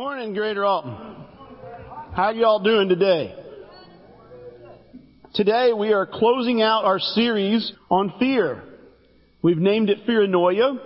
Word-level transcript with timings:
Morning, 0.00 0.32
Greater 0.32 0.64
Alton. 0.64 0.94
How 2.14 2.30
y'all 2.30 2.62
doing 2.62 2.88
today? 2.88 3.34
Today 5.34 5.72
we 5.76 5.92
are 5.92 6.06
closing 6.06 6.62
out 6.62 6.84
our 6.84 7.00
series 7.00 7.72
on 7.90 8.14
fear. 8.20 8.62
We've 9.42 9.58
named 9.58 9.90
it 9.90 10.06
Fearanoia. 10.06 10.78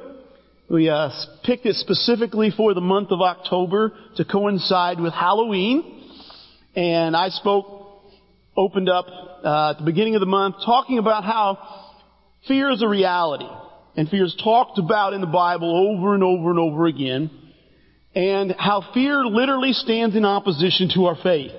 We 0.70 0.88
uh, 0.88 1.10
picked 1.44 1.66
it 1.66 1.76
specifically 1.76 2.54
for 2.56 2.72
the 2.72 2.80
month 2.80 3.10
of 3.10 3.20
October 3.20 3.92
to 4.16 4.24
coincide 4.24 4.98
with 4.98 5.12
Halloween. 5.12 6.08
And 6.74 7.14
I 7.14 7.28
spoke, 7.28 7.66
opened 8.56 8.88
up 8.88 9.04
uh, 9.44 9.72
at 9.72 9.78
the 9.78 9.84
beginning 9.84 10.14
of 10.14 10.20
the 10.20 10.26
month 10.26 10.54
talking 10.64 10.96
about 10.96 11.24
how 11.24 11.58
fear 12.48 12.70
is 12.70 12.82
a 12.82 12.88
reality. 12.88 13.44
And 13.94 14.08
fear 14.08 14.24
is 14.24 14.34
talked 14.42 14.78
about 14.78 15.12
in 15.12 15.20
the 15.20 15.26
Bible 15.26 15.98
over 16.00 16.14
and 16.14 16.24
over 16.24 16.48
and 16.48 16.58
over 16.58 16.86
again 16.86 17.41
and 18.14 18.54
how 18.58 18.84
fear 18.92 19.24
literally 19.24 19.72
stands 19.72 20.16
in 20.16 20.24
opposition 20.24 20.90
to 20.94 21.06
our 21.06 21.16
faith. 21.22 21.52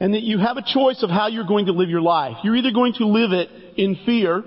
And 0.00 0.14
that 0.14 0.22
you 0.22 0.38
have 0.38 0.56
a 0.56 0.62
choice 0.62 1.02
of 1.02 1.10
how 1.10 1.28
you're 1.28 1.46
going 1.46 1.66
to 1.66 1.72
live 1.72 1.88
your 1.88 2.02
life. 2.02 2.36
You're 2.42 2.56
either 2.56 2.72
going 2.72 2.94
to 2.94 3.06
live 3.06 3.32
it 3.32 3.48
in 3.76 3.96
fear 4.04 4.42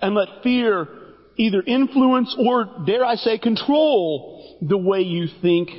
and 0.00 0.14
let 0.14 0.42
fear 0.42 0.88
either 1.36 1.62
influence 1.62 2.34
or, 2.38 2.84
dare 2.86 3.04
I 3.04 3.14
say, 3.16 3.38
control 3.38 4.58
the 4.60 4.78
way 4.78 5.00
you 5.00 5.28
think, 5.40 5.70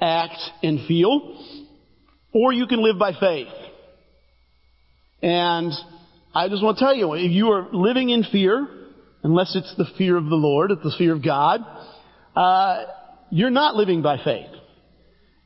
act, 0.00 0.38
and 0.62 0.86
feel, 0.86 1.44
or 2.32 2.52
you 2.52 2.66
can 2.66 2.82
live 2.82 2.98
by 2.98 3.12
faith. 3.18 3.48
And 5.22 5.72
I 6.34 6.48
just 6.48 6.62
want 6.62 6.78
to 6.78 6.84
tell 6.84 6.94
you, 6.94 7.14
if 7.14 7.30
you 7.30 7.50
are 7.50 7.68
living 7.72 8.10
in 8.10 8.24
fear, 8.24 8.66
unless 9.22 9.56
it's 9.56 9.74
the 9.76 9.86
fear 9.96 10.16
of 10.16 10.24
the 10.24 10.36
Lord, 10.36 10.70
it's 10.70 10.82
the 10.82 10.94
fear 10.96 11.14
of 11.14 11.24
God, 11.24 11.60
uh, 12.36 12.84
you're 13.30 13.50
not 13.50 13.76
living 13.76 14.02
by 14.02 14.18
faith. 14.22 14.50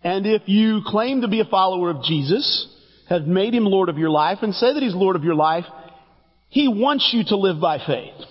And 0.03 0.27
if 0.27 0.43
you 0.47 0.83
claim 0.85 1.21
to 1.21 1.29
be 1.29 1.41
a 1.41 1.45
follower 1.45 1.91
of 1.91 2.03
Jesus, 2.03 2.69
have 3.09 3.23
made 3.23 3.55
him 3.55 3.65
Lord 3.65 3.89
of 3.89 3.99
your 3.99 4.11
life, 4.11 4.39
and 4.43 4.55
say 4.55 4.73
that 4.73 4.83
he's 4.83 4.95
Lord 4.95 5.17
of 5.17 5.25
your 5.25 5.35
life, 5.35 5.65
he 6.49 6.69
wants 6.69 7.11
you 7.13 7.25
to 7.25 7.37
live 7.37 7.61
by 7.61 7.79
faith. 7.79 8.27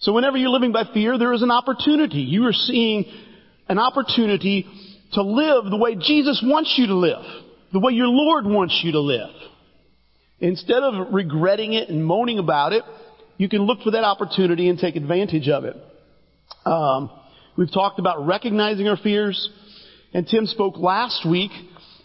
So 0.00 0.12
whenever 0.12 0.36
you're 0.36 0.50
living 0.50 0.72
by 0.72 0.84
fear, 0.92 1.16
there 1.16 1.32
is 1.32 1.42
an 1.42 1.50
opportunity. 1.50 2.18
You 2.18 2.46
are 2.46 2.52
seeing 2.52 3.04
an 3.68 3.78
opportunity 3.78 4.66
to 5.12 5.22
live 5.22 5.70
the 5.70 5.76
way 5.76 5.94
Jesus 5.94 6.42
wants 6.44 6.74
you 6.76 6.88
to 6.88 6.94
live, 6.94 7.24
the 7.72 7.78
way 7.78 7.92
your 7.92 8.08
Lord 8.08 8.44
wants 8.44 8.80
you 8.84 8.92
to 8.92 9.00
live. 9.00 9.30
Instead 10.40 10.82
of 10.82 11.12
regretting 11.14 11.72
it 11.72 11.88
and 11.88 12.04
moaning 12.04 12.38
about 12.38 12.72
it, 12.72 12.82
you 13.36 13.48
can 13.48 13.62
look 13.62 13.80
for 13.82 13.92
that 13.92 14.04
opportunity 14.04 14.68
and 14.68 14.78
take 14.78 14.96
advantage 14.96 15.48
of 15.48 15.64
it. 15.64 15.76
Um, 16.66 17.10
We've 17.56 17.72
talked 17.72 18.00
about 18.00 18.26
recognizing 18.26 18.88
our 18.88 18.96
fears, 18.96 19.48
and 20.12 20.26
Tim 20.26 20.46
spoke 20.46 20.76
last 20.76 21.24
week 21.28 21.52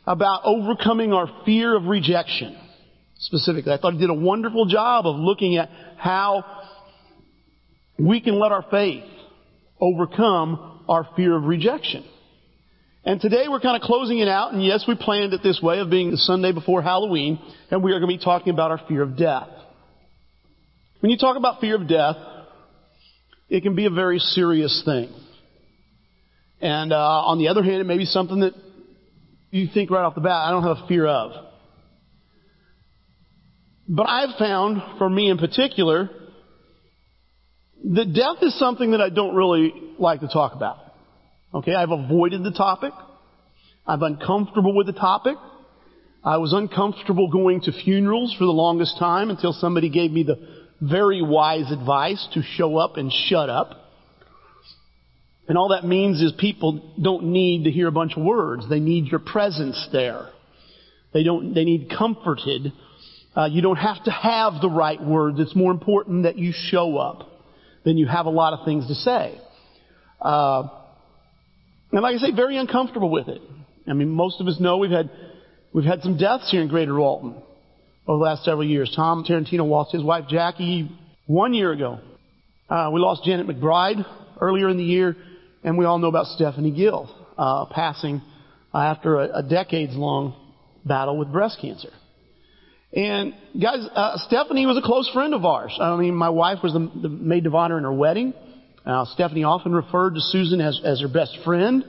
about 0.06 0.41
overcoming 0.45 1.11
our 1.11 1.28
fear 1.44 1.75
of 1.75 1.86
rejection. 1.86 2.56
Specifically, 3.17 3.73
I 3.73 3.78
thought 3.78 3.94
he 3.94 4.00
did 4.00 4.11
a 4.11 4.14
wonderful 4.14 4.66
job 4.66 5.08
of 5.08 5.16
looking 5.16 5.58
at 5.58 5.69
how 5.97 6.44
we 7.97 8.22
can 8.22 8.39
let 8.39 8.52
our 8.52 8.64
faith 8.69 9.03
overcome 9.81 10.81
our 10.88 11.08
fear 11.16 11.36
of 11.36 11.44
rejection. 11.45 12.06
And 13.03 13.19
today 13.19 13.47
we're 13.50 13.59
kind 13.59 13.75
of 13.75 13.81
closing 13.81 14.19
it 14.19 14.28
out, 14.28 14.53
and 14.53 14.63
yes, 14.63 14.86
we 14.88 14.94
planned 14.95 15.34
it 15.34 15.41
this 15.41 15.59
way 15.63 15.80
of 15.80 15.89
being 15.89 16.11
the 16.11 16.17
Sunday 16.17 16.52
before 16.52 16.84
Halloween, 16.84 17.39
and 17.72 17.84
we 17.84 17.91
are 17.91 18.00
going 18.00 18.11
to 18.11 18.17
be 18.19 18.23
talking 18.23 18.53
about 18.53 18.69
our 18.69 18.81
fear 18.88 19.02
of 19.02 19.17
death. 19.17 19.50
When 21.00 21.11
you 21.11 21.17
talk 21.17 21.38
about 21.38 21.59
fear 21.59 21.75
of 21.75 21.88
death, 21.88 22.17
it 23.50 23.63
can 23.63 23.75
be 23.75 23.86
a 23.86 23.89
very 23.89 24.19
serious 24.19 24.84
thing. 24.86 25.11
And 26.61 26.91
uh, 26.91 26.97
on 26.97 27.38
the 27.39 27.47
other 27.47 27.63
hand, 27.63 27.81
it 27.81 27.85
may 27.85 27.97
be 27.97 28.05
something 28.05 28.41
that 28.41 28.53
you 29.52 29.67
think 29.73 29.89
right 29.89 30.03
off 30.03 30.15
the 30.15 30.21
bat, 30.21 30.31
I 30.31 30.52
don't 30.52 30.63
have 30.63 30.83
a 30.83 30.88
fear 30.88 31.07
of. 31.07 31.31
But 33.88 34.07
I've 34.07 34.38
found, 34.38 34.81
for 34.97 35.09
me 35.09 35.29
in 35.29 35.38
particular, 35.38 36.09
that 37.84 38.13
death 38.13 38.44
is 38.44 38.57
something 38.59 38.91
that 38.91 39.01
I 39.01 39.09
don't 39.09 39.35
really 39.35 39.73
like 39.97 40.19
to 40.19 40.28
talk 40.28 40.53
about. 40.53 40.78
Okay, 41.53 41.73
I've 41.73 41.89
avoided 41.89 42.44
the 42.44 42.51
topic. 42.51 42.94
I'm 43.88 44.03
uncomfortable 44.03 44.75
with 44.75 44.85
the 44.85 44.94
topic. 44.94 45.35
I 46.23 46.38
was 46.38 46.53
uncomfortable 46.53 47.31
going 47.31 47.61
to 47.61 47.72
funerals 47.72 48.35
for 48.38 48.45
the 48.45 48.51
longest 48.51 49.00
time 49.00 49.31
until 49.31 49.53
somebody 49.53 49.89
gave 49.89 50.11
me 50.11 50.23
the 50.23 50.35
very 50.81 51.22
wise 51.23 51.72
advice 51.72 52.28
to 52.34 52.44
show 52.44 52.78
up 52.78 52.97
and 52.97 53.11
shut 53.11 53.50
up. 53.50 53.78
And 55.49 55.57
all 55.57 55.69
that 55.69 55.83
means 55.83 56.21
is 56.21 56.31
people 56.37 56.93
don't 57.01 57.25
need 57.25 57.63
to 57.63 57.71
hear 57.71 57.87
a 57.87 57.91
bunch 57.91 58.15
of 58.15 58.23
words. 58.23 58.69
They 58.69 58.79
need 58.79 59.07
your 59.07 59.19
presence 59.19 59.89
there. 59.91 60.29
They 61.11 61.23
don't, 61.23 61.55
they 61.55 61.65
need 61.65 61.89
comforted. 61.89 62.71
Uh, 63.35 63.45
you 63.45 63.63
don't 63.63 63.77
have 63.77 64.03
to 64.03 64.11
have 64.11 64.61
the 64.61 64.69
right 64.69 65.03
words. 65.03 65.39
It's 65.39 65.55
more 65.55 65.71
important 65.71 66.23
that 66.23 66.37
you 66.37 66.53
show 66.53 66.97
up 66.97 67.27
than 67.83 67.97
you 67.97 68.05
have 68.05 68.27
a 68.27 68.29
lot 68.29 68.53
of 68.53 68.63
things 68.63 68.87
to 68.89 68.93
say. 68.93 69.41
Uh, 70.21 70.67
and 71.91 72.01
like 72.01 72.16
I 72.16 72.19
say, 72.19 72.31
very 72.31 72.57
uncomfortable 72.57 73.09
with 73.09 73.27
it. 73.27 73.41
I 73.87 73.93
mean, 73.93 74.09
most 74.09 74.39
of 74.39 74.47
us 74.47 74.59
know 74.59 74.77
we've 74.77 74.91
had, 74.91 75.09
we've 75.73 75.83
had 75.83 76.03
some 76.03 76.16
deaths 76.16 76.51
here 76.51 76.61
in 76.61 76.67
Greater 76.67 76.93
Walton 76.93 77.33
over 78.07 78.19
the 78.19 78.23
last 78.23 78.43
several 78.43 78.67
years. 78.67 78.93
Tom 78.95 79.23
Tarantino 79.23 79.67
lost 79.67 79.93
his 79.93 80.03
wife 80.03 80.25
Jackie 80.29 80.91
one 81.25 81.55
year 81.55 81.71
ago. 81.71 82.01
Uh, 82.69 82.91
we 82.93 82.99
lost 82.99 83.23
Janet 83.23 83.47
McBride 83.47 84.05
earlier 84.39 84.69
in 84.69 84.77
the 84.77 84.83
year. 84.83 85.16
And 85.64 85.78
we 85.78 85.86
all 85.86 86.00
know 86.00 86.08
about 86.08 86.28
Stephanie 86.28 86.72
Gill 86.72 87.09
uh, 87.38 87.66
passing 87.66 88.22
after 88.74 89.20
a, 89.20 89.40
a 89.40 89.44
decades 89.44 89.96
long 89.96 90.36
battle 90.86 91.18
with 91.18 91.31
breast 91.31 91.58
cancer. 91.62 91.90
And 92.94 93.34
guys, 93.62 93.86
uh, 93.94 94.18
Stephanie 94.28 94.66
was 94.66 94.78
a 94.78 94.81
close 94.81 95.09
friend 95.14 95.34
of 95.34 95.46
ours. 95.46 95.78
I 95.80 95.96
mean, 95.97 96.16
my 96.16 96.30
wife 96.30 96.59
was 96.64 96.74
the, 96.74 96.92
the 97.02 97.09
maid 97.09 97.46
of 97.46 97.53
honor 97.53 97.78
in 97.78 97.84
her 97.84 97.94
wedding. 97.94 98.34
Uh, 98.86 99.06
Stephanie 99.14 99.44
often 99.44 99.74
referred 99.74 100.16
to 100.16 100.22
Susan 100.22 100.59
as, 100.62 100.80
as 100.84 101.02
her 101.02 101.08
best 101.08 101.38
friend. 101.46 101.84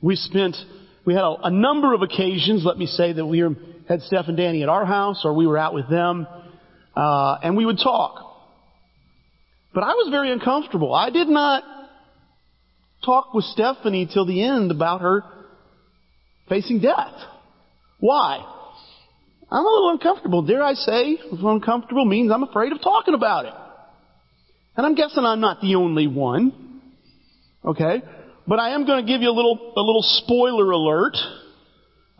We 0.00 0.14
spent, 0.14 0.56
we 1.04 1.14
had 1.14 1.24
a, 1.24 1.36
a 1.44 1.50
number 1.50 1.92
of 1.92 2.02
occasions, 2.02 2.64
let 2.64 2.78
me 2.78 2.86
say, 2.86 3.12
that 3.14 3.26
we 3.26 3.42
had 3.88 4.02
Steph 4.02 4.28
and 4.28 4.36
Danny 4.36 4.62
at 4.62 4.68
our 4.68 4.84
house 4.84 5.22
or 5.24 5.34
we 5.34 5.46
were 5.46 5.58
out 5.58 5.74
with 5.74 5.88
them, 5.90 6.28
uh, 6.94 7.38
and 7.42 7.56
we 7.56 7.66
would 7.66 7.78
talk. 7.82 8.24
But 9.74 9.82
I 9.82 9.94
was 9.94 10.08
very 10.10 10.30
uncomfortable. 10.30 10.94
I 10.94 11.10
did 11.10 11.28
not 11.28 11.64
talk 13.08 13.32
with 13.32 13.44
Stephanie 13.46 14.08
till 14.12 14.26
the 14.26 14.44
end 14.44 14.70
about 14.70 15.00
her 15.00 15.22
facing 16.48 16.80
death. 16.80 17.14
Why? 18.00 18.36
I'm 19.50 19.64
a 19.64 19.68
little 19.68 19.90
uncomfortable. 19.90 20.42
Dare 20.42 20.62
I 20.62 20.74
say, 20.74 21.18
uncomfortable 21.32 22.04
means 22.04 22.30
I'm 22.30 22.42
afraid 22.42 22.72
of 22.72 22.82
talking 22.82 23.14
about 23.14 23.46
it. 23.46 23.54
And 24.76 24.84
I'm 24.84 24.94
guessing 24.94 25.24
I'm 25.24 25.40
not 25.40 25.62
the 25.62 25.76
only 25.76 26.06
one. 26.06 26.82
Okay? 27.64 28.02
But 28.46 28.60
I 28.60 28.74
am 28.74 28.86
going 28.86 29.04
to 29.04 29.10
give 29.10 29.22
you 29.22 29.30
a 29.30 29.32
little, 29.32 29.72
a 29.74 29.80
little 29.80 30.02
spoiler 30.02 30.70
alert. 30.70 31.16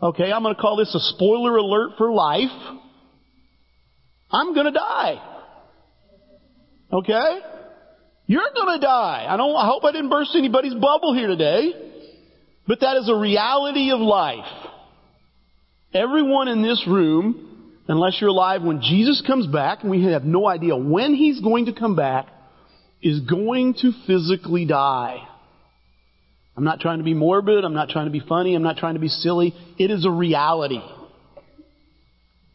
Okay, 0.01 0.31
I'm 0.31 0.41
going 0.41 0.55
to 0.55 0.61
call 0.61 0.75
this 0.75 0.93
a 0.95 0.99
spoiler 1.15 1.57
alert 1.57 1.91
for 1.97 2.11
life. 2.11 2.77
I'm 4.31 4.53
going 4.55 4.65
to 4.65 4.71
die. 4.71 5.45
Okay? 6.91 7.39
You're 8.29 8.51
gonna 8.55 8.79
die. 8.79 9.25
I 9.27 9.37
don't, 9.37 9.55
I 9.55 9.65
hope 9.65 9.83
I 9.83 9.91
didn't 9.91 10.11
burst 10.11 10.35
anybody's 10.35 10.75
bubble 10.75 11.15
here 11.15 11.29
today. 11.29 11.73
But 12.67 12.81
that 12.81 12.95
is 12.97 13.09
a 13.09 13.15
reality 13.15 13.89
of 13.89 13.99
life. 13.99 14.45
Everyone 15.95 16.47
in 16.47 16.61
this 16.61 16.85
room, 16.87 17.73
unless 17.87 18.21
you're 18.21 18.29
alive 18.29 18.61
when 18.61 18.81
Jesus 18.83 19.23
comes 19.25 19.47
back, 19.47 19.81
and 19.81 19.89
we 19.89 20.03
have 20.03 20.25
no 20.25 20.47
idea 20.47 20.77
when 20.77 21.15
He's 21.15 21.41
going 21.41 21.65
to 21.65 21.73
come 21.73 21.95
back, 21.95 22.27
is 23.01 23.21
going 23.21 23.73
to 23.81 23.91
physically 24.05 24.67
die. 24.67 25.27
I'm 26.55 26.63
not 26.63 26.81
trying 26.81 26.99
to 26.99 27.03
be 27.03 27.15
morbid. 27.15 27.65
I'm 27.65 27.73
not 27.73 27.89
trying 27.89 28.05
to 28.05 28.11
be 28.11 28.19
funny. 28.19 28.53
I'm 28.53 28.61
not 28.61 28.77
trying 28.77 28.93
to 28.93 28.99
be 28.99 29.07
silly. 29.07 29.55
It 29.79 29.89
is 29.89 30.05
a 30.05 30.11
reality. 30.11 30.83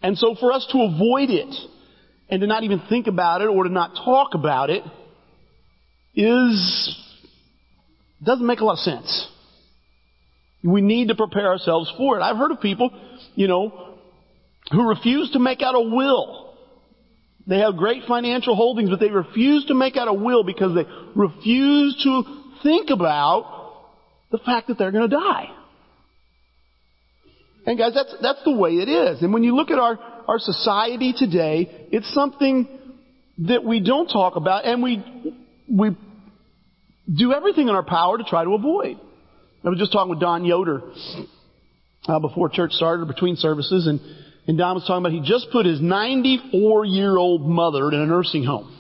And 0.05 0.17
so 0.17 0.37
for 0.39 0.53
us 0.53 0.69
to 0.71 0.83
avoid 0.83 1.31
it 1.31 1.53
and 2.29 2.43
to 2.43 2.47
not 2.47 2.63
even 2.63 2.81
think 2.89 3.09
about 3.09 3.43
it 3.43 3.49
or 3.49 3.65
to 3.65 3.71
not 3.71 3.97
talk 4.05 4.35
about 4.35 4.71
it 4.71 4.85
is, 6.15 6.97
doesn't 8.25 8.47
make 8.47 8.61
a 8.61 8.65
lot 8.65 8.75
of 8.75 8.79
sense. 8.81 9.29
We 10.63 10.81
need 10.81 11.09
to 11.09 11.15
prepare 11.15 11.49
ourselves 11.49 11.93
for 11.97 12.19
it. 12.19 12.23
I've 12.23 12.37
heard 12.37 12.51
of 12.51 12.61
people, 12.61 12.91
you 13.35 13.49
know, 13.49 13.97
who 14.71 14.89
refuse 14.89 15.31
to 15.33 15.39
make 15.39 15.61
out 15.61 15.75
a 15.75 15.81
will. 15.81 16.55
They 17.47 17.59
have 17.59 17.77
great 17.77 18.05
financial 18.09 18.57
holdings, 18.57 18.89
but 18.89 19.01
they 19.01 19.11
refuse 19.11 19.67
to 19.67 19.75
make 19.75 19.97
out 19.97 20.09
a 20.09 20.15
will 20.15 20.45
because 20.45 20.75
they 20.75 20.85
refuse 21.15 22.01
to 22.05 22.23
think 22.63 22.89
about 22.89 23.83
the 24.31 24.39
fact 24.39 24.69
that 24.69 24.79
they're 24.79 24.91
going 24.91 25.09
to 25.09 25.17
die. 25.17 25.51
And 27.67 27.79
guys, 27.79 27.93
that's, 27.95 28.15
that's 28.21 28.43
the 28.45 28.53
way 28.53 28.73
it 28.73 28.89
is. 28.89 29.23
And 29.23 29.33
when 29.33 29.43
you 29.43 29.55
look 29.55 29.71
at 29.71 29.79
our, 29.79 29.99
our 30.29 30.39
society 30.39 31.15
today, 31.17 31.89
it's 31.93 32.13
something 32.15 32.69
that 33.39 33.65
we 33.65 33.81
don't 33.81 34.07
talk 34.07 34.37
about 34.37 34.65
and 34.65 34.83
we, 34.83 35.03
we 35.69 35.97
do 37.13 37.33
everything 37.33 37.69
in 37.69 37.75
our 37.75 37.85
power 37.85 38.19
to 38.19 38.25
try 38.25 38.45
to 38.45 38.55
avoid. 38.55 38.99
I 39.65 39.69
was 39.71 39.79
just 39.79 39.93
talking 39.93 40.11
with 40.11 40.21
Don 40.21 40.45
Yoder 40.45 40.83
uh, 42.07 42.19
before 42.19 42.51
church 42.51 42.73
started, 42.73 43.07
between 43.09 43.37
services, 43.37 43.87
and, 43.87 43.99
and 44.47 44.59
Don 44.59 44.75
was 44.75 44.85
talking 44.87 44.99
about 44.99 45.13
he 45.13 45.23
just 45.27 45.51
put 45.51 45.65
his 45.65 45.81
94 45.81 46.85
year 46.85 47.17
old 47.17 47.49
mother 47.49 47.89
in 47.89 47.95
a 47.95 48.07
nursing 48.07 48.45
home. 48.45 48.71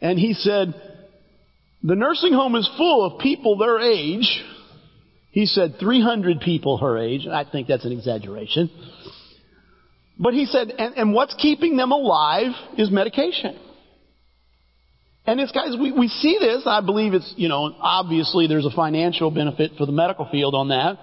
And 0.00 0.16
he 0.16 0.32
said, 0.32 0.74
the 1.82 1.96
nursing 1.96 2.32
home 2.32 2.54
is 2.54 2.70
full 2.76 3.04
of 3.04 3.20
people 3.20 3.58
their 3.58 3.80
age. 3.80 4.42
He 5.30 5.46
said 5.46 5.74
300 5.80 6.40
people 6.40 6.78
her 6.78 6.96
age. 6.96 7.26
I 7.26 7.44
think 7.50 7.66
that's 7.66 7.84
an 7.84 7.92
exaggeration. 7.92 8.70
But 10.18 10.34
he 10.34 10.46
said, 10.46 10.70
and, 10.70 10.96
and 10.96 11.14
what's 11.14 11.34
keeping 11.34 11.76
them 11.76 11.92
alive 11.92 12.52
is 12.76 12.90
medication. 12.90 13.58
And 15.26 15.40
it's 15.40 15.52
guys, 15.52 15.76
we, 15.78 15.92
we 15.92 16.08
see 16.08 16.38
this. 16.40 16.62
I 16.64 16.80
believe 16.80 17.12
it's, 17.12 17.34
you 17.36 17.48
know, 17.48 17.74
obviously 17.80 18.46
there's 18.46 18.64
a 18.64 18.70
financial 18.70 19.30
benefit 19.30 19.72
for 19.76 19.84
the 19.84 19.92
medical 19.92 20.26
field 20.30 20.54
on 20.54 20.68
that. 20.68 20.98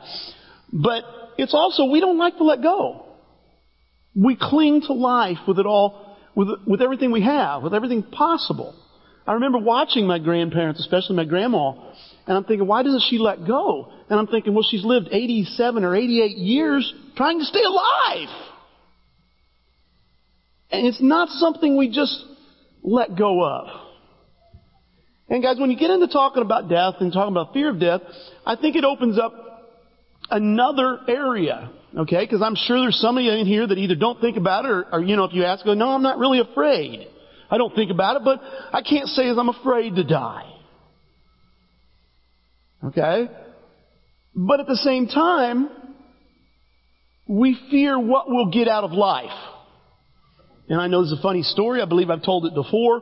But 0.73 1.03
it's 1.38 1.53
also, 1.53 1.85
we 1.85 2.00
don't 2.00 2.17
like 2.17 2.38
to 2.38 2.44
let 2.44 2.62
go. 2.62 3.06
We 4.15 4.38
cling 4.39 4.81
to 4.88 4.94
life 4.94 5.38
with 5.47 5.59
it 5.59 5.65
all, 5.65 6.17
with, 6.33 6.47
with 6.65 6.81
everything 6.81 7.12
we 7.12 7.23
have, 7.23 7.62
with 7.62 7.73
everything 7.73 8.01
possible. 8.01 8.73
I 9.27 9.33
remember 9.33 9.57
watching 9.57 10.06
my 10.06 10.19
grandparents, 10.19 10.79
especially 10.79 11.15
my 11.15 11.25
grandma, 11.25 11.71
and 12.27 12.38
I'm 12.38 12.44
thinking, 12.44 12.68
why 12.68 12.83
doesn't 12.83 13.03
she 13.09 13.18
let 13.18 13.45
go? 13.45 13.91
And 14.09 14.19
I'm 14.19 14.27
thinking, 14.27 14.53
well, 14.53 14.65
she's 14.69 14.85
lived 14.85 15.09
87 15.11 15.83
or 15.83 15.95
88 15.95 16.38
years 16.38 16.94
trying 17.15 17.39
to 17.39 17.45
stay 17.45 17.63
alive. 17.63 18.29
And 20.71 20.88
it's 20.88 21.01
not 21.01 21.29
something 21.29 21.77
we 21.77 21.89
just 21.89 22.23
let 22.83 23.15
go 23.15 23.44
of. 23.44 23.68
And 25.27 25.42
guys, 25.42 25.57
when 25.60 25.72
you 25.72 25.77
get 25.77 25.89
into 25.89 26.07
talking 26.07 26.44
about 26.44 26.69
death 26.69 26.95
and 27.00 27.12
talking 27.12 27.33
about 27.33 27.54
fear 27.54 27.69
of 27.69 27.80
death, 27.80 28.01
I 28.45 28.56
think 28.56 28.75
it 28.75 28.83
opens 28.83 29.18
up 29.18 29.33
another 30.30 31.00
area. 31.07 31.72
Okay? 31.98 32.24
Because 32.24 32.42
I'm 32.42 32.56
sure 32.56 32.80
there's 32.80 33.00
some 33.00 33.18
of 33.18 33.24
you 33.24 33.31
in 33.31 33.48
here 33.48 33.66
that 33.66 33.77
either 33.77 33.95
don't 33.95 34.22
think 34.22 34.38
about 34.38 34.66
it 34.66 34.72
or, 34.72 34.86
or, 34.94 35.01
you 35.01 35.16
know, 35.16 35.24
if 35.24 35.33
you 35.33 35.44
ask, 35.44 35.66
go, 35.66 35.74
no, 35.74 35.89
I'm 35.89 36.04
not 36.04 36.19
really 36.19 36.39
afraid. 36.39 37.07
I 37.50 37.57
don't 37.57 37.74
think 37.74 37.92
about 37.92 38.18
it, 38.18 38.24
but 38.24 38.39
I 38.72 38.81
can't 38.81 39.07
say 39.07 39.30
as 39.30 39.38
I'm 39.38 39.50
afraid 39.50 39.95
to 39.95 40.04
die. 40.04 40.51
Okay? 42.83 43.30
But 44.36 44.60
at 44.60 44.68
the 44.68 44.75
same 44.75 45.07
time, 45.07 45.69
we 47.28 47.57
fear 47.71 48.00
what 48.00 48.30
we'll 48.30 48.51
get 48.51 48.68
out 48.68 48.83
of 48.83 48.92
life. 48.92 49.31
And 50.68 50.81
I 50.81 50.88
know 50.88 51.04
this 51.04 51.12
is 51.12 51.19
a 51.19 51.21
funny 51.21 51.44
story. 51.44 51.81
I 51.81 51.86
believe 51.86 52.10
I've 52.10 52.24
told 52.24 52.45
it 52.45 52.54
before. 52.54 53.01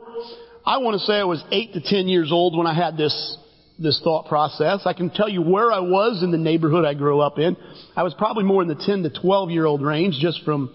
I 0.66 0.78
want 0.78 0.98
to 0.98 1.04
say 1.04 1.14
I 1.14 1.24
was 1.24 1.44
eight 1.50 1.74
to 1.74 1.80
ten 1.80 2.08
years 2.08 2.32
old 2.32 2.56
when 2.56 2.66
I 2.66 2.72
had 2.72 2.96
this, 2.96 3.36
this 3.78 4.00
thought 4.02 4.28
process. 4.28 4.80
I 4.86 4.94
can 4.94 5.10
tell 5.10 5.28
you 5.28 5.42
where 5.42 5.70
I 5.70 5.80
was 5.80 6.22
in 6.22 6.30
the 6.30 6.38
neighborhood 6.38 6.86
I 6.86 6.94
grew 6.94 7.20
up 7.20 7.38
in. 7.38 7.54
I 7.94 8.02
was 8.02 8.14
probably 8.14 8.44
more 8.44 8.62
in 8.62 8.68
the 8.68 8.74
10 8.74 9.02
to 9.02 9.10
12 9.10 9.50
year 9.50 9.66
old 9.66 9.82
range 9.82 10.14
just 10.18 10.42
from 10.42 10.74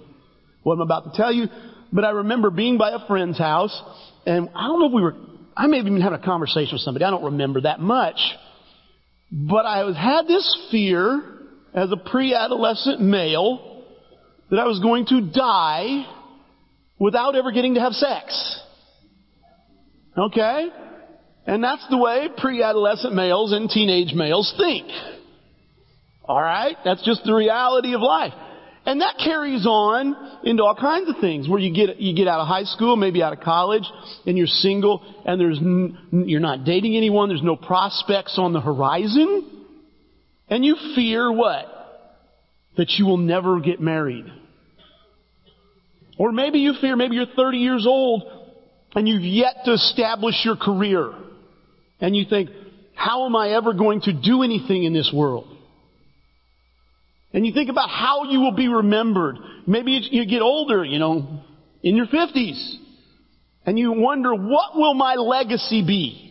what 0.62 0.74
I'm 0.74 0.81
about 0.81 1.06
to 1.06 1.18
tell 1.18 1.33
you. 1.33 1.47
But 1.91 2.06
I 2.06 2.12
remember 2.12 2.51
being 2.51 2.77
by 2.77 2.91
a 2.91 3.07
friend's 3.07 3.39
house 3.39 3.81
and 4.27 4.50
I 4.53 4.68
don't 4.68 4.80
know 4.80 4.88
if 4.88 4.94
we 4.94 5.01
were, 5.01 5.15
I 5.57 5.65
may 5.65 5.77
have 5.77 5.88
even 5.88 6.01
had 6.01 6.13
a 6.13 6.19
conversation 6.19 6.74
with 6.74 6.81
somebody. 6.81 7.03
I 7.03 7.09
don't 7.09 7.24
remember 7.24 7.62
that 7.62 7.80
much. 7.80 8.19
But 9.31 9.65
I 9.65 9.92
had 9.92 10.27
this 10.27 10.68
fear 10.69 11.24
as 11.74 11.92
a 11.92 11.97
pre-adolescent 11.97 13.01
male 13.01 13.85
that 14.51 14.59
I 14.59 14.65
was 14.65 14.80
going 14.81 15.07
to 15.07 15.21
die 15.31 16.06
without 17.00 17.35
ever 17.35 17.51
getting 17.51 17.74
to 17.74 17.80
have 17.80 17.94
sex. 17.94 18.62
Okay? 20.17 20.69
And 21.45 21.63
that's 21.63 21.85
the 21.89 21.97
way 21.97 22.29
pre-adolescent 22.38 23.13
males 23.13 23.53
and 23.53 23.69
teenage 23.69 24.13
males 24.13 24.53
think. 24.57 24.88
Alright? 26.23 26.77
That's 26.85 27.03
just 27.03 27.23
the 27.23 27.33
reality 27.33 27.94
of 27.94 28.01
life. 28.01 28.33
And 28.85 29.01
that 29.01 29.15
carries 29.23 29.65
on 29.65 30.15
into 30.44 30.63
all 30.63 30.75
kinds 30.75 31.09
of 31.09 31.17
things 31.19 31.50
where 31.50 31.59
you 31.59 31.73
get, 31.73 32.00
you 32.00 32.15
get 32.15 32.27
out 32.27 32.39
of 32.39 32.47
high 32.47 32.63
school, 32.63 32.95
maybe 32.95 33.21
out 33.21 33.33
of 33.33 33.39
college, 33.41 33.83
and 34.25 34.38
you're 34.38 34.47
single, 34.47 35.03
and 35.25 35.39
there's, 35.39 35.59
n- 35.59 35.97
you're 36.11 36.39
not 36.39 36.63
dating 36.63 36.95
anyone, 36.95 37.29
there's 37.29 37.44
no 37.44 37.56
prospects 37.56 38.35
on 38.38 38.53
the 38.53 38.61
horizon, 38.61 39.65
and 40.50 40.63
you 40.63 40.75
fear 40.95 41.31
what? 41.31 41.65
That 42.77 42.89
you 42.97 43.06
will 43.06 43.17
never 43.17 43.59
get 43.59 43.81
married. 43.81 44.25
Or 46.17 46.31
maybe 46.31 46.59
you 46.59 46.73
fear, 46.79 46.95
maybe 46.95 47.15
you're 47.15 47.25
30 47.35 47.57
years 47.57 47.85
old, 47.88 48.23
and 48.95 49.07
you've 49.07 49.24
yet 49.24 49.65
to 49.65 49.74
establish 49.74 50.36
your 50.44 50.56
career. 50.56 51.13
And 52.01 52.15
you 52.15 52.25
think, 52.30 52.50
how 52.95 53.25
am 53.25 53.36
I 53.36 53.50
ever 53.50 53.74
going 53.74 54.01
to 54.01 54.13
do 54.13 54.44
anything 54.44 54.83
in 54.83 54.94
this 54.94 55.12
world? 55.13 55.47
And 57.31 57.45
you 57.45 57.53
think 57.53 57.69
about 57.69 57.89
how 57.89 58.24
you 58.24 58.39
will 58.39 58.56
be 58.56 58.68
remembered. 58.68 59.38
Maybe 59.68 59.91
you 60.12 60.25
get 60.25 60.41
older, 60.41 60.83
you 60.83 60.97
know, 60.97 61.44
in 61.83 61.95
your 61.95 62.07
50s. 62.07 62.75
And 63.65 63.77
you 63.77 63.91
wonder, 63.91 64.33
what 64.33 64.75
will 64.75 64.95
my 64.95 65.15
legacy 65.15 65.85
be? 65.85 66.25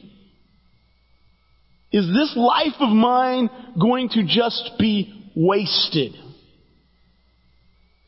Is 1.93 2.07
this 2.07 2.35
life 2.37 2.75
of 2.81 2.91
mine 2.91 3.49
going 3.81 4.09
to 4.11 4.25
just 4.25 4.73
be 4.79 5.31
wasted? 5.37 6.15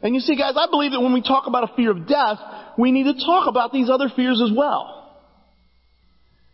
And 0.03 0.15
you 0.15 0.21
see, 0.21 0.37
guys, 0.37 0.55
I 0.57 0.67
believe 0.71 0.93
that 0.93 1.01
when 1.01 1.13
we 1.13 1.23
talk 1.23 1.47
about 1.47 1.71
a 1.71 1.75
fear 1.77 1.91
of 1.91 2.07
death, 2.07 2.39
we 2.79 2.91
need 2.91 3.05
to 3.05 3.25
talk 3.25 3.49
about 3.49 3.73
these 3.73 3.91
other 3.91 4.09
fears 4.15 4.41
as 4.43 4.57
well. 4.57 4.97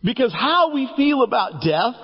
Because 0.03 0.33
how 0.33 0.73
we 0.73 0.89
feel 0.95 1.23
about 1.23 1.61
death 1.61 1.95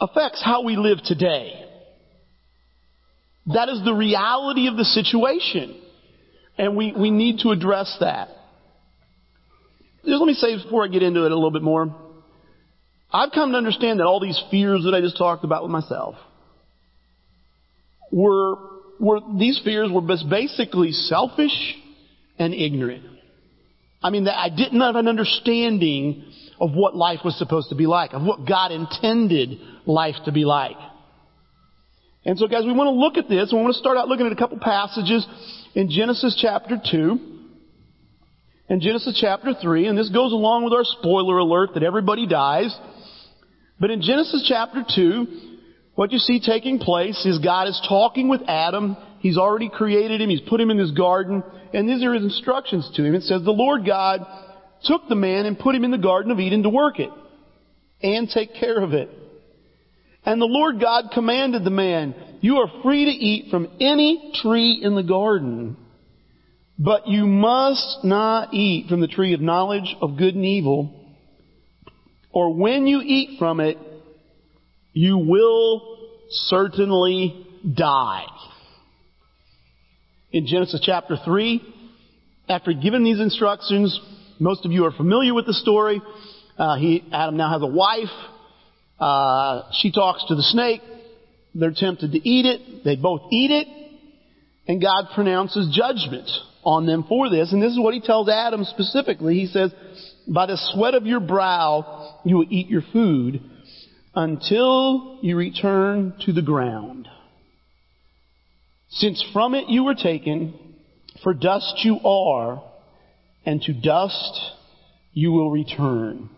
affects 0.00 0.42
how 0.44 0.64
we 0.64 0.76
live 0.76 0.98
today. 1.04 1.64
That 3.46 3.68
is 3.68 3.80
the 3.84 3.94
reality 3.94 4.66
of 4.66 4.76
the 4.76 4.84
situation. 4.84 5.80
And 6.58 6.76
we, 6.76 6.92
we 6.92 7.10
need 7.10 7.40
to 7.40 7.50
address 7.50 7.96
that. 8.00 8.28
Just 10.04 10.18
let 10.20 10.26
me 10.26 10.34
say 10.34 10.62
before 10.62 10.84
I 10.84 10.88
get 10.88 11.02
into 11.02 11.24
it 11.24 11.32
a 11.32 11.34
little 11.34 11.50
bit 11.50 11.62
more. 11.62 11.94
I've 13.12 13.30
come 13.32 13.52
to 13.52 13.56
understand 13.56 14.00
that 14.00 14.04
all 14.04 14.20
these 14.20 14.40
fears 14.50 14.84
that 14.84 14.94
I 14.94 15.00
just 15.00 15.16
talked 15.16 15.44
about 15.44 15.62
with 15.62 15.70
myself 15.70 16.16
were, 18.10 18.56
were 19.00 19.20
these 19.38 19.60
fears 19.64 19.90
were 19.90 20.00
basically 20.00 20.92
selfish 20.92 21.76
and 22.38 22.54
ignorant. 22.54 23.04
I 24.02 24.10
mean, 24.10 24.28
I 24.28 24.48
didn't 24.48 24.80
have 24.80 24.96
an 24.96 25.08
understanding 25.08 26.24
of 26.60 26.72
what 26.72 26.96
life 26.96 27.20
was 27.24 27.36
supposed 27.38 27.70
to 27.70 27.74
be 27.74 27.86
like, 27.86 28.12
of 28.12 28.22
what 28.22 28.46
God 28.46 28.72
intended 28.72 29.58
life 29.84 30.16
to 30.24 30.32
be 30.32 30.44
like. 30.44 30.76
And 32.24 32.38
so 32.38 32.46
guys, 32.46 32.64
we 32.64 32.72
want 32.72 32.88
to 32.88 32.92
look 32.92 33.16
at 33.16 33.28
this, 33.28 33.50
and 33.50 33.58
we 33.58 33.62
want 33.62 33.74
to 33.74 33.80
start 33.80 33.96
out 33.96 34.08
looking 34.08 34.26
at 34.26 34.32
a 34.32 34.36
couple 34.36 34.58
passages 34.58 35.26
in 35.74 35.90
Genesis 35.90 36.36
chapter 36.40 36.80
2 36.90 37.36
and 38.68 38.80
Genesis 38.80 39.16
chapter 39.20 39.54
3, 39.54 39.86
and 39.86 39.96
this 39.96 40.08
goes 40.08 40.32
along 40.32 40.64
with 40.64 40.72
our 40.72 40.82
spoiler 40.82 41.38
alert 41.38 41.74
that 41.74 41.84
everybody 41.84 42.26
dies. 42.26 42.76
But 43.78 43.90
in 43.90 44.02
Genesis 44.02 44.44
chapter 44.48 44.84
2, 44.94 45.45
what 45.96 46.12
you 46.12 46.18
see 46.18 46.40
taking 46.40 46.78
place 46.78 47.26
is 47.26 47.38
God 47.38 47.68
is 47.68 47.80
talking 47.88 48.28
with 48.28 48.42
Adam. 48.46 48.96
He's 49.20 49.38
already 49.38 49.68
created 49.68 50.20
him. 50.20 50.30
He's 50.30 50.42
put 50.42 50.60
him 50.60 50.70
in 50.70 50.76
this 50.76 50.92
garden. 50.92 51.42
And 51.72 51.88
these 51.88 52.04
are 52.04 52.14
his 52.14 52.22
instructions 52.22 52.88
to 52.94 53.04
him. 53.04 53.14
It 53.14 53.22
says, 53.22 53.42
the 53.42 53.50
Lord 53.50 53.84
God 53.84 54.20
took 54.84 55.08
the 55.08 55.14
man 55.14 55.46
and 55.46 55.58
put 55.58 55.74
him 55.74 55.84
in 55.84 55.90
the 55.90 55.98
garden 55.98 56.30
of 56.30 56.38
Eden 56.38 56.62
to 56.62 56.68
work 56.68 57.00
it 57.00 57.10
and 58.02 58.28
take 58.28 58.54
care 58.54 58.78
of 58.82 58.92
it. 58.92 59.10
And 60.24 60.40
the 60.40 60.46
Lord 60.46 60.80
God 60.80 61.12
commanded 61.14 61.64
the 61.64 61.70
man, 61.70 62.14
you 62.40 62.56
are 62.56 62.82
free 62.82 63.04
to 63.06 63.10
eat 63.10 63.50
from 63.50 63.68
any 63.80 64.32
tree 64.42 64.80
in 64.82 64.94
the 64.94 65.02
garden, 65.02 65.76
but 66.78 67.08
you 67.08 67.26
must 67.26 68.00
not 68.04 68.52
eat 68.52 68.88
from 68.88 69.00
the 69.00 69.08
tree 69.08 69.34
of 69.34 69.40
knowledge 69.40 69.96
of 70.02 70.18
good 70.18 70.34
and 70.34 70.44
evil, 70.44 71.16
or 72.32 72.54
when 72.54 72.86
you 72.86 73.00
eat 73.02 73.38
from 73.38 73.60
it, 73.60 73.78
you 74.96 75.18
will 75.18 75.98
certainly 76.30 77.46
die. 77.76 78.24
In 80.32 80.46
Genesis 80.46 80.80
chapter 80.82 81.18
3, 81.22 81.62
after 82.48 82.72
giving 82.72 83.04
these 83.04 83.20
instructions, 83.20 84.00
most 84.40 84.64
of 84.64 84.72
you 84.72 84.86
are 84.86 84.92
familiar 84.92 85.34
with 85.34 85.44
the 85.44 85.52
story. 85.52 86.00
Uh, 86.56 86.78
he, 86.78 87.04
Adam 87.12 87.36
now 87.36 87.52
has 87.52 87.60
a 87.60 87.66
wife. 87.66 88.08
Uh, 88.98 89.70
she 89.72 89.92
talks 89.92 90.24
to 90.28 90.34
the 90.34 90.42
snake. 90.42 90.80
They're 91.54 91.74
tempted 91.76 92.12
to 92.12 92.28
eat 92.28 92.46
it. 92.46 92.82
They 92.82 92.96
both 92.96 93.30
eat 93.30 93.50
it. 93.50 93.68
And 94.66 94.80
God 94.80 95.08
pronounces 95.14 95.76
judgment 95.76 96.30
on 96.64 96.86
them 96.86 97.04
for 97.06 97.28
this. 97.28 97.52
And 97.52 97.62
this 97.62 97.72
is 97.72 97.78
what 97.78 97.92
he 97.92 98.00
tells 98.00 98.30
Adam 98.30 98.64
specifically. 98.64 99.34
He 99.34 99.46
says, 99.46 99.74
by 100.26 100.46
the 100.46 100.56
sweat 100.72 100.94
of 100.94 101.04
your 101.04 101.20
brow, 101.20 102.18
you 102.24 102.36
will 102.36 102.46
eat 102.48 102.68
your 102.68 102.82
food 102.94 103.42
until 104.16 105.18
you 105.20 105.36
return 105.36 106.14
to 106.24 106.32
the 106.32 106.42
ground. 106.42 107.06
Since 108.88 109.22
from 109.34 109.54
it 109.54 109.68
you 109.68 109.84
were 109.84 109.94
taken, 109.94 110.54
for 111.22 111.34
dust 111.34 111.84
you 111.84 112.00
are, 112.02 112.64
and 113.44 113.60
to 113.62 113.74
dust 113.74 114.40
you 115.12 115.32
will 115.32 115.50
return. 115.50 116.30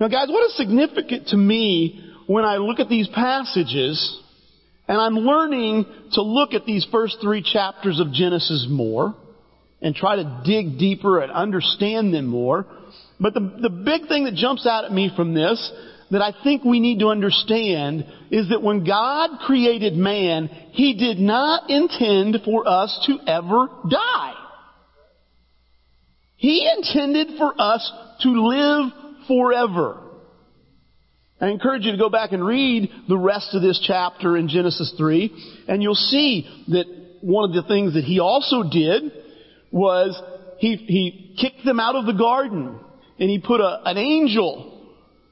Now 0.00 0.08
guys, 0.08 0.28
what 0.28 0.46
is 0.46 0.56
significant 0.56 1.28
to 1.28 1.36
me 1.36 2.12
when 2.26 2.46
I 2.46 2.56
look 2.56 2.80
at 2.80 2.88
these 2.88 3.08
passages, 3.08 4.20
and 4.88 4.98
I'm 4.98 5.18
learning 5.18 5.84
to 6.12 6.22
look 6.22 6.54
at 6.54 6.64
these 6.64 6.86
first 6.90 7.18
three 7.20 7.42
chapters 7.42 8.00
of 8.00 8.12
Genesis 8.12 8.66
more, 8.70 9.14
and 9.82 9.94
try 9.94 10.16
to 10.16 10.42
dig 10.46 10.78
deeper 10.78 11.20
and 11.20 11.30
understand 11.30 12.14
them 12.14 12.26
more. 12.26 12.64
But 13.20 13.34
the, 13.34 13.58
the 13.60 13.68
big 13.68 14.08
thing 14.08 14.24
that 14.24 14.34
jumps 14.34 14.66
out 14.66 14.86
at 14.86 14.92
me 14.92 15.10
from 15.14 15.34
this 15.34 15.70
that 16.14 16.22
I 16.22 16.32
think 16.44 16.62
we 16.62 16.78
need 16.78 17.00
to 17.00 17.08
understand 17.08 18.06
is 18.30 18.48
that 18.50 18.62
when 18.62 18.84
God 18.84 19.40
created 19.40 19.94
man, 19.94 20.46
He 20.70 20.94
did 20.94 21.18
not 21.18 21.68
intend 21.68 22.38
for 22.44 22.68
us 22.68 23.04
to 23.08 23.18
ever 23.26 23.66
die. 23.90 24.34
He 26.36 26.70
intended 26.76 27.36
for 27.36 27.52
us 27.60 27.92
to 28.20 28.28
live 28.28 28.92
forever. 29.26 30.02
I 31.40 31.48
encourage 31.48 31.84
you 31.84 31.90
to 31.90 31.98
go 31.98 32.10
back 32.10 32.30
and 32.30 32.46
read 32.46 32.90
the 33.08 33.18
rest 33.18 33.52
of 33.52 33.62
this 33.62 33.82
chapter 33.84 34.36
in 34.36 34.46
Genesis 34.46 34.94
3, 34.96 35.64
and 35.66 35.82
you'll 35.82 35.96
see 35.96 36.48
that 36.68 36.84
one 37.22 37.50
of 37.50 37.56
the 37.56 37.66
things 37.66 37.94
that 37.94 38.04
he 38.04 38.20
also 38.20 38.62
did 38.62 39.02
was 39.72 40.16
he, 40.58 40.76
he 40.76 41.36
kicked 41.40 41.64
them 41.64 41.80
out 41.80 41.96
of 41.96 42.06
the 42.06 42.12
garden, 42.12 42.78
and 43.18 43.28
he 43.28 43.40
put 43.40 43.60
a, 43.60 43.80
an 43.84 43.98
angel 43.98 44.73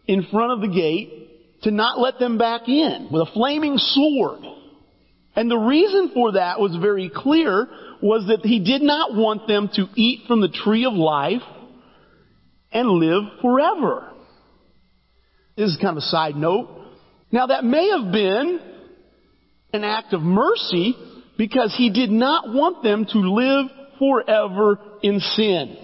in 0.07 0.27
front 0.31 0.53
of 0.53 0.61
the 0.61 0.75
gate 0.75 1.63
to 1.63 1.71
not 1.71 1.99
let 1.99 2.19
them 2.19 2.39
back 2.39 2.69
in 2.69 3.09
with 3.11 3.29
a 3.29 3.33
flaming 3.33 3.79
sword. 3.79 4.41
And 5.35 5.51
the 5.51 5.57
reason 5.57 6.11
for 6.13 6.33
that 6.33 6.61
was 6.61 6.77
very 6.77 7.11
clear 7.15 7.69
was 8.03 8.27
that 8.29 8.47
he 8.47 8.59
did 8.61 8.83
not 8.83 9.15
want 9.15 9.47
them 9.47 9.71
to 9.75 9.87
eat 9.95 10.27
from 10.27 10.41
the 10.41 10.49
tree 10.49 10.85
of 10.85 10.93
life 10.93 11.43
and 12.73 12.89
live 12.89 13.23
forever. 13.41 14.11
This 15.57 15.71
is 15.71 15.79
kind 15.81 15.97
of 15.97 15.99
a 15.99 16.07
side 16.07 16.37
note. 16.37 16.69
Now 17.31 17.47
that 17.47 17.65
may 17.65 17.89
have 17.91 18.13
been 18.13 18.61
an 19.73 19.85
act 19.85 20.13
of 20.13 20.21
mercy 20.21 20.95
because 21.39 21.75
he 21.77 21.91
did 21.91 22.11
not 22.11 22.53
want 22.53 22.83
them 22.83 23.07
to 23.07 23.19
live 23.19 23.67
forever 23.99 24.79
in 25.03 25.21
sin. 25.21 25.77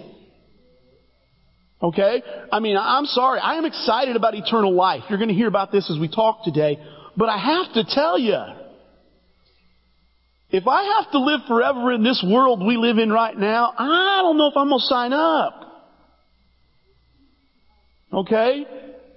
Okay? 1.81 2.21
I 2.51 2.59
mean, 2.59 2.77
I'm 2.77 3.05
sorry. 3.05 3.39
I 3.39 3.55
am 3.55 3.65
excited 3.65 4.15
about 4.15 4.35
eternal 4.35 4.73
life. 4.73 5.03
You're 5.09 5.17
going 5.17 5.29
to 5.29 5.35
hear 5.35 5.47
about 5.47 5.71
this 5.71 5.89
as 5.89 5.97
we 5.97 6.09
talk 6.09 6.43
today. 6.43 6.77
But 7.15 7.29
I 7.29 7.37
have 7.37 7.73
to 7.73 7.83
tell 7.87 8.19
you, 8.19 8.37
if 10.49 10.67
I 10.67 10.97
have 10.97 11.11
to 11.11 11.19
live 11.19 11.41
forever 11.47 11.93
in 11.93 12.03
this 12.03 12.23
world 12.27 12.65
we 12.65 12.75
live 12.75 12.97
in 12.97 13.11
right 13.11 13.37
now, 13.37 13.73
I 13.77 14.19
don't 14.23 14.37
know 14.37 14.47
if 14.47 14.57
I'm 14.57 14.69
going 14.69 14.79
to 14.79 14.85
sign 14.85 15.13
up. 15.13 15.65
Okay? 18.11 18.65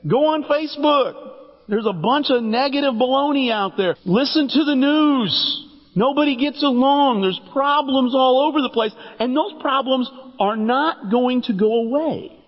Go 0.07 0.27
on 0.27 0.45
Facebook. 0.45 1.31
There's 1.69 1.87
a 1.87 1.93
bunch 1.93 2.27
of 2.31 2.43
negative 2.43 2.95
baloney 2.95 3.51
out 3.51 3.77
there. 3.77 3.97
Listen 4.05 4.49
to 4.49 4.65
the 4.65 4.75
news. 4.75 5.67
Nobody 5.97 6.37
gets 6.37 6.63
along. 6.63 7.23
There's 7.23 7.41
problems 7.53 8.15
all 8.15 8.49
over 8.49 8.61
the 8.61 8.71
place. 8.71 8.93
And 9.19 9.37
those 9.37 9.55
problems 9.61 10.11
are 10.39 10.57
not 10.57 11.11
going 11.11 11.43
to 11.43 11.55
go 11.55 11.87
away 11.87 12.42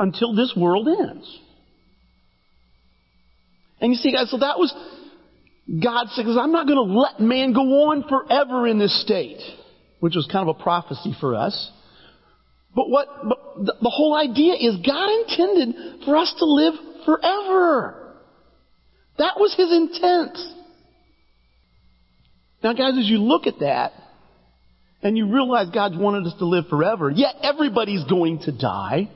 until 0.00 0.34
this 0.34 0.54
world 0.56 0.88
ends. 0.88 1.38
And 3.80 3.92
you 3.92 3.98
see, 3.98 4.12
guys, 4.12 4.30
so 4.30 4.38
that 4.38 4.58
was 4.58 4.74
God 5.68 6.08
because 6.16 6.36
I'm 6.36 6.52
not 6.52 6.66
going 6.66 6.88
to 6.88 6.98
let 6.98 7.20
man 7.20 7.52
go 7.52 7.60
on 7.90 8.04
forever 8.08 8.66
in 8.66 8.78
this 8.78 9.00
state, 9.02 9.40
which 10.00 10.16
was 10.16 10.28
kind 10.32 10.48
of 10.48 10.56
a 10.56 10.62
prophecy 10.62 11.14
for 11.20 11.36
us. 11.36 11.70
But 12.74 12.88
what, 12.88 13.08
but 13.28 13.38
the, 13.64 13.74
the 13.82 13.90
whole 13.90 14.16
idea 14.16 14.54
is 14.54 14.76
God 14.84 15.10
intended 15.20 16.04
for 16.04 16.16
us 16.16 16.34
to 16.38 16.44
live 16.46 16.74
forever. 17.04 18.16
That 19.18 19.38
was 19.38 19.54
His 19.54 19.70
intent. 19.70 20.38
Now 22.62 22.72
guys, 22.72 22.98
as 22.98 23.06
you 23.06 23.18
look 23.18 23.46
at 23.46 23.60
that, 23.60 23.92
and 25.02 25.16
you 25.16 25.32
realize 25.32 25.68
God's 25.72 25.96
wanted 25.96 26.26
us 26.26 26.34
to 26.38 26.44
live 26.44 26.66
forever, 26.68 27.10
yet 27.10 27.36
everybody's 27.42 28.04
going 28.04 28.40
to 28.40 28.52
die, 28.52 29.08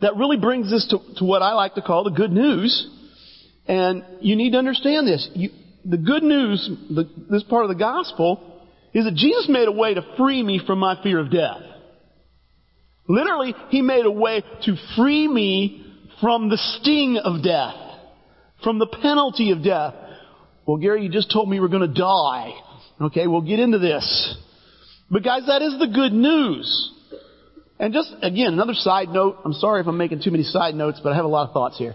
that 0.00 0.16
really 0.16 0.36
brings 0.36 0.72
us 0.72 0.86
to, 0.90 0.98
to 1.18 1.24
what 1.24 1.42
I 1.42 1.52
like 1.52 1.74
to 1.74 1.82
call 1.82 2.04
the 2.04 2.10
good 2.10 2.32
news. 2.32 2.88
And 3.66 4.04
you 4.20 4.36
need 4.36 4.52
to 4.52 4.58
understand 4.58 5.06
this. 5.06 5.28
You, 5.34 5.50
the 5.84 5.96
good 5.96 6.22
news, 6.22 6.68
the, 6.90 7.08
this 7.30 7.42
part 7.44 7.64
of 7.64 7.68
the 7.68 7.76
gospel, 7.76 8.68
is 8.92 9.04
that 9.04 9.14
Jesus 9.14 9.46
made 9.48 9.68
a 9.68 9.72
way 9.72 9.94
to 9.94 10.02
free 10.16 10.42
me 10.42 10.60
from 10.64 10.78
my 10.78 11.00
fear 11.02 11.18
of 11.18 11.30
death. 11.30 11.60
Literally, 13.08 13.54
He 13.70 13.82
made 13.82 14.04
a 14.04 14.10
way 14.10 14.42
to 14.64 14.76
free 14.96 15.28
me 15.28 15.84
from 16.20 16.48
the 16.48 16.56
sting 16.56 17.18
of 17.22 17.42
death, 17.42 17.74
from 18.62 18.78
the 18.78 18.86
penalty 18.86 19.52
of 19.52 19.62
death. 19.62 19.94
Well, 20.66 20.78
Gary, 20.78 21.04
you 21.04 21.10
just 21.10 21.30
told 21.30 21.48
me 21.48 21.60
we're 21.60 21.68
going 21.68 21.88
to 21.88 22.00
die. 22.00 22.52
Okay, 23.00 23.26
we'll 23.26 23.42
get 23.42 23.60
into 23.60 23.78
this. 23.78 24.36
But 25.10 25.22
guys, 25.22 25.42
that 25.46 25.62
is 25.62 25.78
the 25.78 25.86
good 25.86 26.12
news. 26.12 26.92
And 27.78 27.92
just, 27.92 28.12
again, 28.22 28.52
another 28.54 28.74
side 28.74 29.08
note. 29.10 29.38
I'm 29.44 29.52
sorry 29.52 29.82
if 29.82 29.86
I'm 29.86 29.98
making 29.98 30.22
too 30.22 30.30
many 30.30 30.44
side 30.44 30.74
notes, 30.74 31.00
but 31.02 31.12
I 31.12 31.16
have 31.16 31.24
a 31.24 31.28
lot 31.28 31.48
of 31.48 31.52
thoughts 31.52 31.76
here. 31.76 31.94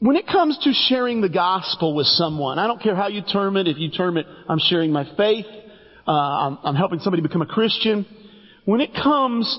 When 0.00 0.16
it 0.16 0.26
comes 0.26 0.56
to 0.62 0.72
sharing 0.72 1.20
the 1.20 1.28
gospel 1.28 1.94
with 1.94 2.06
someone, 2.06 2.58
I 2.58 2.66
don't 2.66 2.80
care 2.80 2.94
how 2.94 3.08
you 3.08 3.20
term 3.20 3.56
it, 3.56 3.66
if 3.66 3.78
you 3.78 3.90
term 3.90 4.16
it, 4.16 4.26
I'm 4.48 4.60
sharing 4.60 4.92
my 4.92 5.04
faith, 5.16 5.46
uh, 6.06 6.12
I'm, 6.12 6.58
I'm 6.62 6.74
helping 6.76 7.00
somebody 7.00 7.22
become 7.22 7.42
a 7.42 7.46
Christian. 7.46 8.06
When 8.64 8.80
it 8.80 8.94
comes 8.94 9.58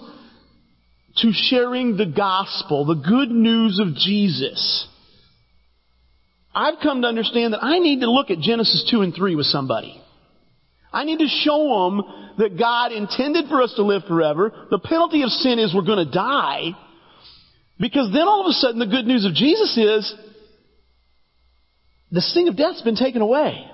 to 1.18 1.32
sharing 1.34 1.98
the 1.98 2.06
gospel, 2.06 2.86
the 2.86 2.96
good 2.96 3.30
news 3.30 3.80
of 3.80 3.96
Jesus, 3.96 4.88
I've 6.56 6.76
come 6.82 7.02
to 7.02 7.08
understand 7.08 7.54
that 7.54 7.64
I 7.64 7.80
need 7.80 8.00
to 8.00 8.10
look 8.10 8.32
at 8.32 8.40
Genesis 8.40 8.88
2 8.90 9.02
and 9.02 9.14
3 9.14 9.36
with 9.36 9.46
somebody. 9.46 10.02
I 10.92 11.04
need 11.04 11.20
to 11.20 11.28
show 11.28 11.90
them 11.90 12.36
that 12.38 12.58
God 12.58 12.92
intended 12.92 13.46
for 13.48 13.62
us 13.62 13.74
to 13.76 13.84
live 13.84 14.04
forever. 14.08 14.52
The 14.72 14.80
penalty 14.80 15.24
of 15.24 15.30
sin 15.30 15.60
is 15.60 15.74
we're 15.74 15.82
going 15.82 16.06
to 16.06 16.12
die. 16.12 16.72
Because 17.80 18.12
then 18.12 18.28
all 18.28 18.42
of 18.42 18.50
a 18.50 18.54
sudden 18.54 18.80
the 18.80 18.88
good 18.88 19.06
news 19.06 19.26
of 19.26 19.34
Jesus 19.34 19.78
is 19.78 20.14
the 22.12 22.22
sting 22.22 22.48
of 22.48 22.58
death's 22.58 22.82
been 22.82 22.96
taken 22.96 23.22
away. 23.22 23.66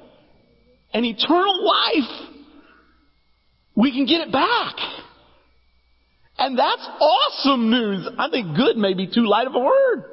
And 0.93 1.05
eternal 1.05 1.65
life, 1.65 2.29
we 3.75 3.91
can 3.91 4.05
get 4.05 4.21
it 4.21 4.31
back. 4.31 4.75
And 6.37 6.59
that's 6.59 6.87
awesome 6.99 7.69
news. 7.69 8.07
I 8.17 8.29
think 8.29 8.57
good 8.57 8.77
may 8.77 8.93
be 8.93 9.07
too 9.07 9.25
light 9.25 9.47
of 9.47 9.55
a 9.55 9.59
word. 9.59 10.03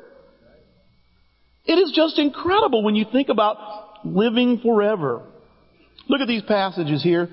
It 1.65 1.75
is 1.75 1.93
just 1.95 2.19
incredible 2.19 2.85
when 2.85 2.95
you 2.95 3.07
think 3.11 3.29
about 3.29 4.05
living 4.05 4.61
forever. 4.61 5.23
Look 6.09 6.21
at 6.21 6.29
these 6.29 6.43
passages 6.43 7.03
here 7.03 7.29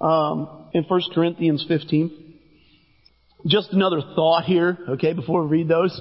um, 0.00 0.68
in 0.72 0.84
1 0.84 1.00
Corinthians 1.14 1.64
15. 1.66 2.20
Just 3.46 3.72
another 3.72 4.00
thought 4.14 4.44
here, 4.44 4.78
okay, 4.90 5.12
before 5.12 5.42
we 5.44 5.58
read 5.58 5.68
those, 5.68 6.00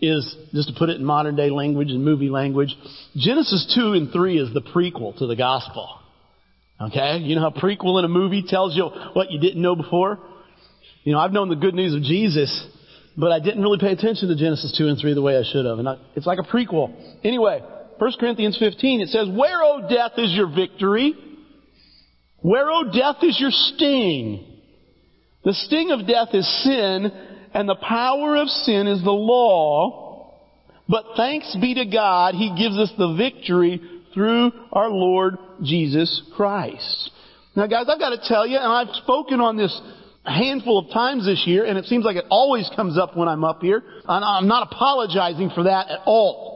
is 0.00 0.36
just 0.52 0.68
to 0.68 0.74
put 0.76 0.90
it 0.90 0.96
in 0.96 1.04
modern 1.04 1.36
day 1.36 1.50
language 1.50 1.90
and 1.90 2.04
movie 2.04 2.28
language. 2.28 2.76
Genesis 3.16 3.72
2 3.74 3.92
and 3.92 4.12
3 4.12 4.38
is 4.38 4.54
the 4.54 4.60
prequel 4.60 5.16
to 5.18 5.26
the 5.26 5.36
gospel. 5.36 5.88
Okay? 6.80 7.18
You 7.18 7.36
know 7.36 7.42
how 7.42 7.50
prequel 7.50 7.98
in 7.98 8.04
a 8.04 8.08
movie 8.08 8.44
tells 8.46 8.76
you 8.76 8.84
what 9.12 9.30
you 9.30 9.40
didn't 9.40 9.62
know 9.62 9.76
before? 9.76 10.18
You 11.04 11.12
know, 11.12 11.18
I've 11.18 11.32
known 11.32 11.48
the 11.48 11.56
good 11.56 11.74
news 11.74 11.94
of 11.94 12.02
Jesus, 12.02 12.66
but 13.16 13.32
I 13.32 13.40
didn't 13.40 13.62
really 13.62 13.78
pay 13.78 13.92
attention 13.92 14.28
to 14.28 14.36
Genesis 14.36 14.74
2 14.76 14.88
and 14.88 14.98
3 14.98 15.14
the 15.14 15.22
way 15.22 15.36
I 15.36 15.42
should 15.50 15.66
have. 15.66 15.78
And 15.78 15.88
I, 15.88 15.96
it's 16.14 16.26
like 16.26 16.38
a 16.38 16.42
prequel. 16.42 16.94
Anyway, 17.24 17.60
1 18.02 18.14
Corinthians 18.18 18.56
15, 18.58 19.00
it 19.00 19.08
says, 19.10 19.28
Where, 19.30 19.62
O 19.62 19.86
death, 19.88 20.18
is 20.18 20.32
your 20.32 20.52
victory? 20.52 21.14
Where, 22.38 22.68
O 22.68 22.90
death, 22.92 23.22
is 23.22 23.38
your 23.38 23.52
sting? 23.52 24.44
The 25.44 25.52
sting 25.52 25.92
of 25.92 26.04
death 26.08 26.30
is 26.32 26.64
sin, 26.64 27.12
and 27.54 27.68
the 27.68 27.76
power 27.76 28.34
of 28.38 28.48
sin 28.48 28.88
is 28.88 29.04
the 29.04 29.12
law. 29.12 30.34
But 30.88 31.04
thanks 31.16 31.56
be 31.60 31.74
to 31.74 31.84
God, 31.84 32.34
He 32.34 32.52
gives 32.58 32.76
us 32.76 32.92
the 32.98 33.14
victory 33.14 33.80
through 34.12 34.50
our 34.72 34.90
Lord 34.90 35.36
Jesus 35.62 36.22
Christ. 36.34 37.08
Now 37.54 37.68
guys, 37.68 37.86
I've 37.88 38.00
got 38.00 38.20
to 38.20 38.28
tell 38.28 38.48
you, 38.48 38.56
and 38.56 38.66
I've 38.66 38.92
spoken 38.96 39.40
on 39.40 39.56
this 39.56 39.80
a 40.24 40.32
handful 40.32 40.80
of 40.80 40.92
times 40.92 41.24
this 41.24 41.44
year, 41.46 41.66
and 41.66 41.78
it 41.78 41.84
seems 41.84 42.04
like 42.04 42.16
it 42.16 42.24
always 42.30 42.68
comes 42.74 42.98
up 42.98 43.16
when 43.16 43.28
I'm 43.28 43.44
up 43.44 43.62
here. 43.62 43.80
I'm 44.08 44.48
not 44.48 44.72
apologizing 44.72 45.50
for 45.54 45.62
that 45.62 45.88
at 45.88 46.00
all. 46.04 46.51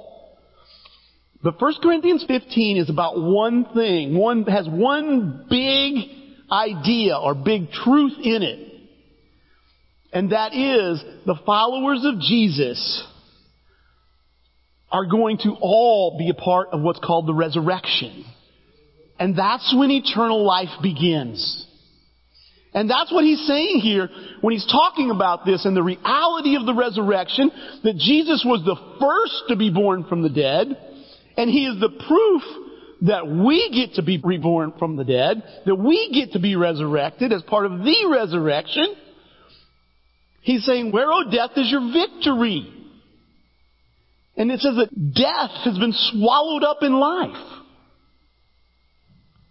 But 1.47 1.63
1 1.63 1.75
Corinthians 1.81 2.25
15 2.27 2.77
is 2.77 2.91
about 2.91 3.23
one 3.23 3.67
thing, 3.73 4.19
one, 4.19 4.43
has 4.47 4.67
one 4.69 5.47
big 5.49 5.95
idea 6.51 7.17
or 7.17 7.37
big 7.37 7.71
truth 7.71 8.15
in 8.21 8.43
it. 8.43 8.73
And 10.13 10.33
that 10.33 10.55
is 10.55 11.01
the 11.25 11.39
followers 11.47 12.05
of 12.05 12.19
Jesus 12.19 13.07
are 14.91 15.07
going 15.07 15.39
to 15.45 15.55
all 15.61 16.19
be 16.19 16.31
a 16.31 16.35
part 16.35 16.71
of 16.73 16.81
what's 16.81 16.99
called 16.99 17.29
the 17.29 17.35
resurrection. 17.35 18.25
And 19.17 19.39
that's 19.39 19.73
when 19.73 19.93
eternal 19.93 20.45
life 20.45 20.83
begins. 20.83 21.65
And 22.75 22.91
that's 22.91 23.13
what 23.13 23.23
he's 23.23 23.47
saying 23.47 23.79
here 23.85 24.09
when 24.41 24.53
he's 24.53 24.67
talking 24.67 25.13
about 25.13 25.47
this 25.47 25.65
and 25.65 25.77
the 25.77 25.83
reality 25.85 26.57
of 26.57 26.67
the 26.67 26.75
resurrection, 26.75 27.53
that 27.85 27.99
Jesus 27.99 28.45
was 28.45 28.65
the 28.65 28.99
first 28.99 29.45
to 29.51 29.55
be 29.55 29.71
born 29.71 30.03
from 30.09 30.23
the 30.23 30.29
dead, 30.29 30.86
and 31.37 31.51
he 31.51 31.67
is 31.67 31.81
the 31.81 31.91
proof 32.07 32.43
that 33.03 33.27
we 33.27 33.71
get 33.71 33.95
to 33.97 34.03
be 34.03 34.21
reborn 34.23 34.73
from 34.79 34.97
the 34.97 35.05
dead, 35.05 35.43
that 35.67 35.75
we 35.75 36.11
get 36.13 36.33
to 36.33 36.39
be 36.39 36.57
resurrected 36.57 37.33
as 37.33 37.43
part 37.43 37.67
of 37.67 37.81
the 37.81 38.09
resurrection. 38.11 38.87
He's 40.41 40.65
saying, 40.65 40.93
where, 40.93 41.13
O 41.13 41.31
death, 41.31 41.51
is 41.57 41.71
your 41.71 41.93
victory? 41.93 42.73
And 44.37 44.51
it 44.51 44.61
says 44.61 44.77
that 44.77 45.15
death 45.15 45.51
has 45.65 45.79
been 45.79 45.93
swallowed 45.93 46.65
up 46.65 46.79
in 46.83 46.93
life. 46.93 47.63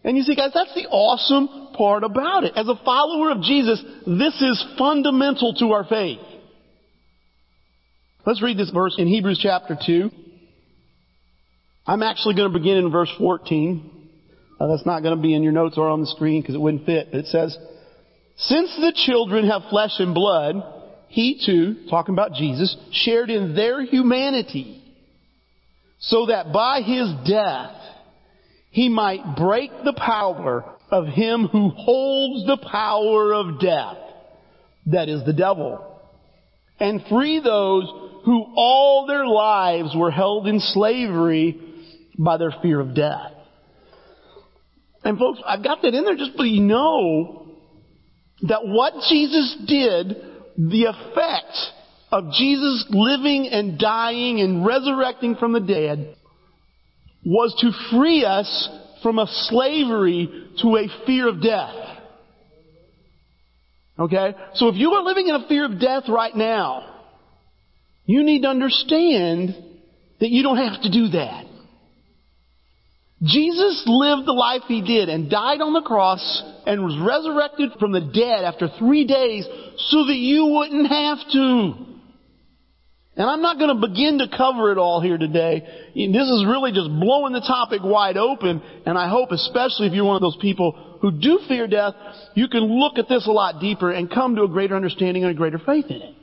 And 0.03 0.15
you 0.15 0.23
see, 0.23 0.35
guys, 0.35 0.51
that's 0.53 0.73
the 0.75 0.87
awesome 0.89 1.73
part 1.75 2.03
about 2.03 2.43
it. 2.43 2.53
As 2.55 2.67
a 2.67 2.79
follower 2.85 3.31
of 3.31 3.41
Jesus, 3.41 3.83
this 4.05 4.39
is 4.41 4.65
fundamental 4.77 5.55
to 5.55 5.71
our 5.71 5.83
faith. 5.83 6.19
Let's 8.25 8.41
read 8.41 8.57
this 8.57 8.71
verse 8.71 8.95
in 8.97 9.07
Hebrews 9.07 9.39
chapter 9.41 9.77
2. 9.83 10.11
I'm 11.87 12.01
actually 12.01 12.35
going 12.35 12.51
to 12.51 12.57
begin 12.57 12.77
in 12.77 12.91
verse 12.91 13.11
14. 13.17 13.91
Uh, 14.59 14.67
that's 14.67 14.85
not 14.85 15.03
going 15.03 15.15
to 15.15 15.21
be 15.21 15.35
in 15.35 15.43
your 15.43 15.51
notes 15.51 15.77
or 15.77 15.87
on 15.87 16.01
the 16.01 16.07
screen 16.07 16.41
because 16.41 16.55
it 16.55 16.61
wouldn't 16.61 16.85
fit. 16.85 17.09
But 17.11 17.19
it 17.21 17.25
says, 17.27 17.55
Since 18.37 18.75
the 18.77 18.93
children 19.05 19.47
have 19.47 19.63
flesh 19.69 19.91
and 19.99 20.15
blood, 20.15 20.55
he 21.09 21.41
too, 21.45 21.87
talking 21.89 22.15
about 22.15 22.33
Jesus, 22.33 22.75
shared 22.91 23.29
in 23.29 23.55
their 23.55 23.83
humanity, 23.83 24.81
so 25.99 26.27
that 26.27 26.51
by 26.51 26.81
his 26.81 27.13
death 27.27 27.75
he 28.71 28.89
might 28.89 29.35
break 29.37 29.71
the 29.83 29.93
power 29.93 30.65
of 30.89 31.05
him 31.07 31.47
who 31.47 31.69
holds 31.69 32.47
the 32.47 32.67
power 32.69 33.33
of 33.33 33.59
death, 33.59 33.97
that 34.87 35.07
is 35.07 35.23
the 35.25 35.33
devil, 35.33 36.01
and 36.79 37.05
free 37.09 37.39
those 37.39 37.85
who 38.25 38.45
all 38.55 39.05
their 39.07 39.25
lives 39.25 39.95
were 39.95 40.11
held 40.11 40.47
in 40.47 40.59
slavery 40.59 41.74
by 42.17 42.37
their 42.37 42.53
fear 42.61 42.79
of 42.79 42.95
death. 42.95 43.31
And 45.03 45.19
folks, 45.19 45.39
I've 45.45 45.63
got 45.63 45.81
that 45.83 45.93
in 45.93 46.03
there 46.03 46.15
just 46.15 46.35
so 46.35 46.43
you 46.43 46.61
know 46.61 47.47
that 48.43 48.61
what 48.63 48.93
Jesus 49.09 49.57
did, 49.67 50.15
the 50.57 50.85
effect 50.85 51.57
of 52.11 52.31
Jesus 52.31 52.85
living 52.89 53.47
and 53.47 53.77
dying 53.77 54.39
and 54.41 54.65
resurrecting 54.65 55.35
from 55.35 55.53
the 55.53 55.59
dead, 55.59 56.15
was 57.25 57.55
to 57.59 57.71
free 57.95 58.23
us 58.25 58.69
from 59.03 59.19
a 59.19 59.27
slavery 59.27 60.49
to 60.61 60.75
a 60.77 61.05
fear 61.05 61.27
of 61.29 61.41
death. 61.41 61.75
Okay? 63.99 64.33
So 64.55 64.67
if 64.67 64.75
you 64.75 64.91
are 64.91 65.03
living 65.03 65.27
in 65.27 65.35
a 65.35 65.47
fear 65.47 65.65
of 65.65 65.79
death 65.79 66.03
right 66.09 66.35
now, 66.35 66.95
you 68.05 68.23
need 68.23 68.41
to 68.41 68.47
understand 68.47 69.55
that 70.19 70.29
you 70.29 70.43
don't 70.43 70.57
have 70.57 70.81
to 70.81 70.91
do 70.91 71.09
that. 71.09 71.45
Jesus 73.23 73.83
lived 73.87 74.27
the 74.27 74.33
life 74.33 74.63
he 74.67 74.81
did 74.81 75.07
and 75.09 75.29
died 75.29 75.61
on 75.61 75.73
the 75.73 75.81
cross 75.81 76.43
and 76.65 76.83
was 76.83 76.97
resurrected 76.99 77.71
from 77.79 77.91
the 77.91 78.01
dead 78.01 78.43
after 78.43 78.67
three 78.77 79.07
days 79.07 79.45
so 79.77 80.05
that 80.05 80.15
you 80.15 80.45
wouldn't 80.47 80.87
have 80.87 81.19
to. 81.31 81.73
And 83.17 83.29
I'm 83.29 83.41
not 83.41 83.57
going 83.57 83.73
to 83.73 83.87
begin 83.87 84.19
to 84.19 84.27
cover 84.27 84.73
it 84.73 84.77
all 84.77 84.99
here 84.99 85.17
today. 85.17 85.61
This 85.95 86.27
is 86.27 86.45
really 86.45 86.73
just 86.73 86.89
blowing 86.89 87.31
the 87.31 87.39
topic 87.39 87.79
wide 87.81 88.17
open, 88.17 88.61
and 88.85 88.97
I 88.97 89.07
hope 89.07 89.31
especially 89.31 89.87
if 89.87 89.93
you're 89.93 90.03
one 90.03 90.17
of 90.17 90.21
those 90.21 90.37
people 90.41 90.97
who 90.99 91.11
do 91.11 91.39
fear 91.47 91.67
death, 91.67 91.93
you 92.33 92.49
can 92.49 92.63
look 92.63 92.97
at 92.97 93.07
this 93.07 93.25
a 93.27 93.31
lot 93.31 93.61
deeper 93.61 93.91
and 93.91 94.11
come 94.11 94.35
to 94.35 94.43
a 94.43 94.49
greater 94.49 94.75
understanding 94.75 95.23
and 95.23 95.31
a 95.31 95.35
greater 95.35 95.59
faith 95.59 95.85
in 95.87 96.01
it. 96.01 96.15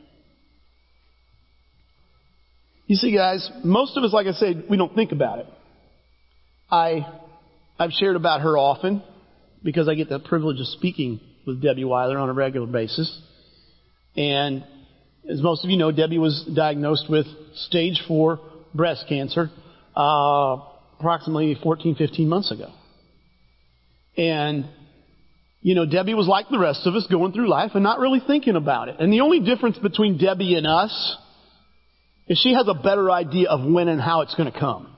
You 2.86 2.96
see 2.96 3.16
guys, 3.16 3.50
most 3.64 3.96
of 3.96 4.04
us, 4.04 4.12
like 4.12 4.26
I 4.26 4.32
said, 4.32 4.64
we 4.68 4.76
don't 4.76 4.94
think 4.94 5.12
about 5.12 5.38
it. 5.38 5.46
I, 6.72 7.06
I've 7.78 7.90
shared 7.92 8.16
about 8.16 8.40
her 8.40 8.56
often 8.56 9.02
because 9.62 9.88
I 9.88 9.94
get 9.94 10.08
the 10.08 10.18
privilege 10.18 10.58
of 10.58 10.66
speaking 10.68 11.20
with 11.46 11.62
Debbie 11.62 11.84
Weiler 11.84 12.18
on 12.18 12.30
a 12.30 12.32
regular 12.32 12.66
basis. 12.66 13.20
And 14.16 14.64
as 15.28 15.42
most 15.42 15.64
of 15.64 15.70
you 15.70 15.76
know, 15.76 15.92
Debbie 15.92 16.18
was 16.18 16.48
diagnosed 16.54 17.10
with 17.10 17.26
stage 17.54 18.02
four 18.08 18.40
breast 18.74 19.04
cancer 19.06 19.50
uh, 19.94 20.56
approximately 20.98 21.54
14, 21.62 21.94
15 21.94 22.28
months 22.28 22.50
ago. 22.50 22.72
And, 24.16 24.66
you 25.60 25.74
know, 25.74 25.84
Debbie 25.84 26.14
was 26.14 26.26
like 26.26 26.48
the 26.50 26.58
rest 26.58 26.86
of 26.86 26.94
us 26.94 27.06
going 27.10 27.32
through 27.32 27.50
life 27.50 27.72
and 27.74 27.82
not 27.82 27.98
really 27.98 28.20
thinking 28.26 28.56
about 28.56 28.88
it. 28.88 28.96
And 28.98 29.12
the 29.12 29.20
only 29.20 29.40
difference 29.40 29.76
between 29.76 30.16
Debbie 30.16 30.54
and 30.54 30.66
us 30.66 31.16
is 32.28 32.38
she 32.38 32.54
has 32.54 32.66
a 32.66 32.74
better 32.74 33.10
idea 33.10 33.50
of 33.50 33.62
when 33.70 33.88
and 33.88 34.00
how 34.00 34.22
it's 34.22 34.34
going 34.34 34.50
to 34.50 34.58
come. 34.58 34.91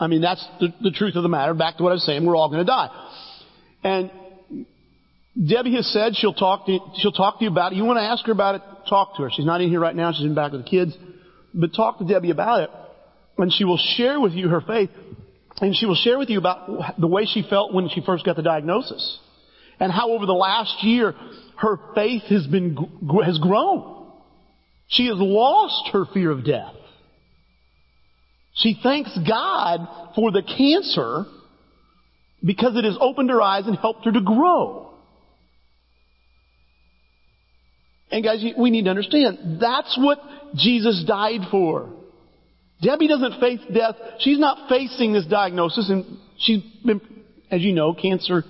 I 0.00 0.06
mean, 0.06 0.20
that's 0.20 0.46
the, 0.60 0.68
the 0.80 0.90
truth 0.90 1.16
of 1.16 1.22
the 1.22 1.28
matter. 1.28 1.54
Back 1.54 1.76
to 1.78 1.82
what 1.82 1.90
I 1.90 1.94
was 1.94 2.04
saying, 2.04 2.24
we're 2.24 2.36
all 2.36 2.48
going 2.48 2.64
to 2.64 2.70
die. 2.70 2.88
And 3.82 4.10
Debbie 5.34 5.74
has 5.76 5.92
said 5.92 6.14
she'll 6.16 6.34
talk 6.34 6.66
to 6.66 6.78
she'll 6.96 7.12
talk 7.12 7.38
to 7.38 7.44
you 7.44 7.50
about 7.50 7.72
it. 7.72 7.76
You 7.76 7.84
want 7.84 7.98
to 7.98 8.02
ask 8.02 8.24
her 8.26 8.32
about 8.32 8.56
it, 8.56 8.62
talk 8.88 9.16
to 9.16 9.22
her. 9.22 9.30
She's 9.32 9.46
not 9.46 9.60
in 9.60 9.68
here 9.68 9.80
right 9.80 9.94
now. 9.94 10.12
She's 10.12 10.24
in 10.24 10.34
back 10.34 10.52
with 10.52 10.64
the 10.64 10.70
kids. 10.70 10.96
But 11.54 11.74
talk 11.74 11.98
to 11.98 12.04
Debbie 12.04 12.30
about 12.30 12.62
it. 12.62 12.70
And 13.38 13.52
she 13.52 13.64
will 13.64 13.78
share 13.96 14.20
with 14.20 14.32
you 14.32 14.48
her 14.48 14.60
faith. 14.60 14.90
And 15.60 15.74
she 15.76 15.86
will 15.86 15.94
share 15.94 16.18
with 16.18 16.28
you 16.28 16.38
about 16.38 16.98
the 16.98 17.06
way 17.06 17.24
she 17.24 17.44
felt 17.48 17.72
when 17.72 17.88
she 17.88 18.00
first 18.04 18.24
got 18.24 18.36
the 18.36 18.42
diagnosis. 18.42 19.18
And 19.80 19.92
how 19.92 20.10
over 20.10 20.26
the 20.26 20.32
last 20.32 20.82
year, 20.82 21.14
her 21.56 21.78
faith 21.94 22.22
has 22.24 22.46
been, 22.46 22.76
has 23.24 23.38
grown. 23.38 24.12
She 24.88 25.06
has 25.06 25.16
lost 25.18 25.90
her 25.92 26.04
fear 26.12 26.30
of 26.30 26.44
death. 26.44 26.74
She 28.58 28.78
thanks 28.82 29.16
God 29.28 30.12
for 30.14 30.32
the 30.32 30.42
cancer 30.42 31.24
because 32.44 32.76
it 32.76 32.84
has 32.84 32.96
opened 33.00 33.30
her 33.30 33.40
eyes 33.40 33.66
and 33.66 33.76
helped 33.76 34.04
her 34.04 34.12
to 34.12 34.20
grow. 34.20 34.90
And 38.10 38.24
guys, 38.24 38.44
we 38.56 38.70
need 38.70 38.84
to 38.84 38.90
understand, 38.90 39.60
that's 39.60 39.96
what 40.00 40.18
Jesus 40.56 41.04
died 41.06 41.42
for. 41.50 41.90
Debbie 42.80 43.08
doesn't 43.08 43.40
face 43.40 43.60
death. 43.72 43.96
She's 44.20 44.38
not 44.38 44.68
facing 44.68 45.12
this 45.12 45.26
diagnosis 45.26 45.90
and 45.90 46.18
she's 46.38 46.62
been, 46.84 47.00
as 47.50 47.60
you 47.60 47.72
know, 47.72 47.92
cancer 47.92 48.44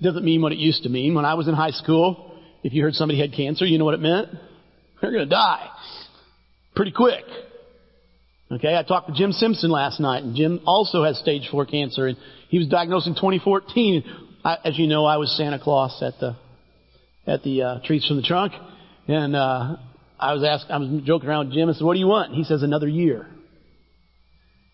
doesn't 0.00 0.24
mean 0.24 0.40
what 0.40 0.52
it 0.52 0.58
used 0.58 0.84
to 0.84 0.88
mean. 0.88 1.14
When 1.14 1.24
I 1.24 1.34
was 1.34 1.48
in 1.48 1.54
high 1.54 1.70
school, 1.70 2.38
if 2.62 2.72
you 2.72 2.82
heard 2.82 2.94
somebody 2.94 3.20
had 3.20 3.32
cancer, 3.32 3.64
you 3.64 3.78
know 3.78 3.84
what 3.84 3.94
it 3.94 4.00
meant? 4.00 4.28
They're 5.00 5.10
gonna 5.10 5.26
die. 5.26 5.68
Pretty 6.74 6.92
quick. 6.92 7.24
Okay, 8.50 8.74
I 8.74 8.82
talked 8.82 9.08
to 9.08 9.12
Jim 9.12 9.32
Simpson 9.32 9.70
last 9.70 10.00
night, 10.00 10.22
and 10.22 10.34
Jim 10.34 10.60
also 10.64 11.04
has 11.04 11.18
stage 11.18 11.46
four 11.50 11.66
cancer, 11.66 12.06
and 12.06 12.16
he 12.48 12.56
was 12.56 12.66
diagnosed 12.66 13.06
in 13.06 13.14
2014. 13.14 14.04
I, 14.42 14.56
as 14.64 14.78
you 14.78 14.86
know, 14.86 15.04
I 15.04 15.18
was 15.18 15.36
Santa 15.36 15.58
Claus 15.58 16.02
at 16.02 16.18
the 16.18 16.34
at 17.26 17.42
the 17.42 17.62
uh, 17.62 17.78
treats 17.84 18.08
from 18.08 18.16
the 18.16 18.22
trunk, 18.22 18.54
and 19.06 19.36
uh, 19.36 19.76
I 20.18 20.32
was 20.32 20.44
asked, 20.44 20.70
I 20.70 20.78
was 20.78 21.02
joking 21.04 21.28
around 21.28 21.48
with 21.48 21.56
Jim. 21.56 21.68
I 21.68 21.74
said, 21.74 21.84
"What 21.84 21.92
do 21.92 22.00
you 22.00 22.06
want?" 22.06 22.30
And 22.30 22.38
he 22.38 22.44
says, 22.44 22.62
"Another 22.62 22.88
year." 22.88 23.26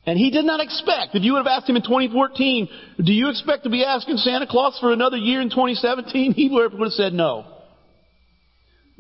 And 0.07 0.19
he 0.19 0.31
did 0.31 0.45
not 0.45 0.61
expect. 0.61 1.17
If 1.17 1.25
you 1.25 1.33
would 1.33 1.39
have 1.45 1.47
asked 1.49 1.69
him 1.69 1.75
in 1.75 1.83
2014, 1.83 2.69
"Do 3.05 3.13
you 3.13 3.29
expect 3.29 3.65
to 3.65 3.71
be 3.71 3.85
asking 3.85 4.19
Santa 4.19 4.47
Claus 4.47 4.79
for 4.79 4.93
another 4.93 5.17
year 5.17 5.41
in 5.41 5.51
2017?" 5.51 6.33
He 6.37 6.49
would 6.49 6.71
have 6.79 6.93
said 6.93 7.13
no. 7.13 7.45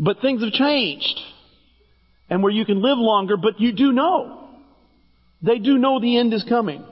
But 0.00 0.20
things 0.20 0.42
have 0.42 0.52
changed, 0.52 1.20
and 2.28 2.42
where 2.42 2.50
you 2.50 2.64
can 2.64 2.82
live 2.82 2.98
longer, 2.98 3.36
but 3.36 3.60
you 3.60 3.70
do 3.70 3.92
know. 3.92 4.43
They 5.44 5.58
do 5.58 5.76
know 5.76 6.00
the 6.00 6.18
end 6.18 6.32
is 6.32 6.44
coming. 6.48 6.84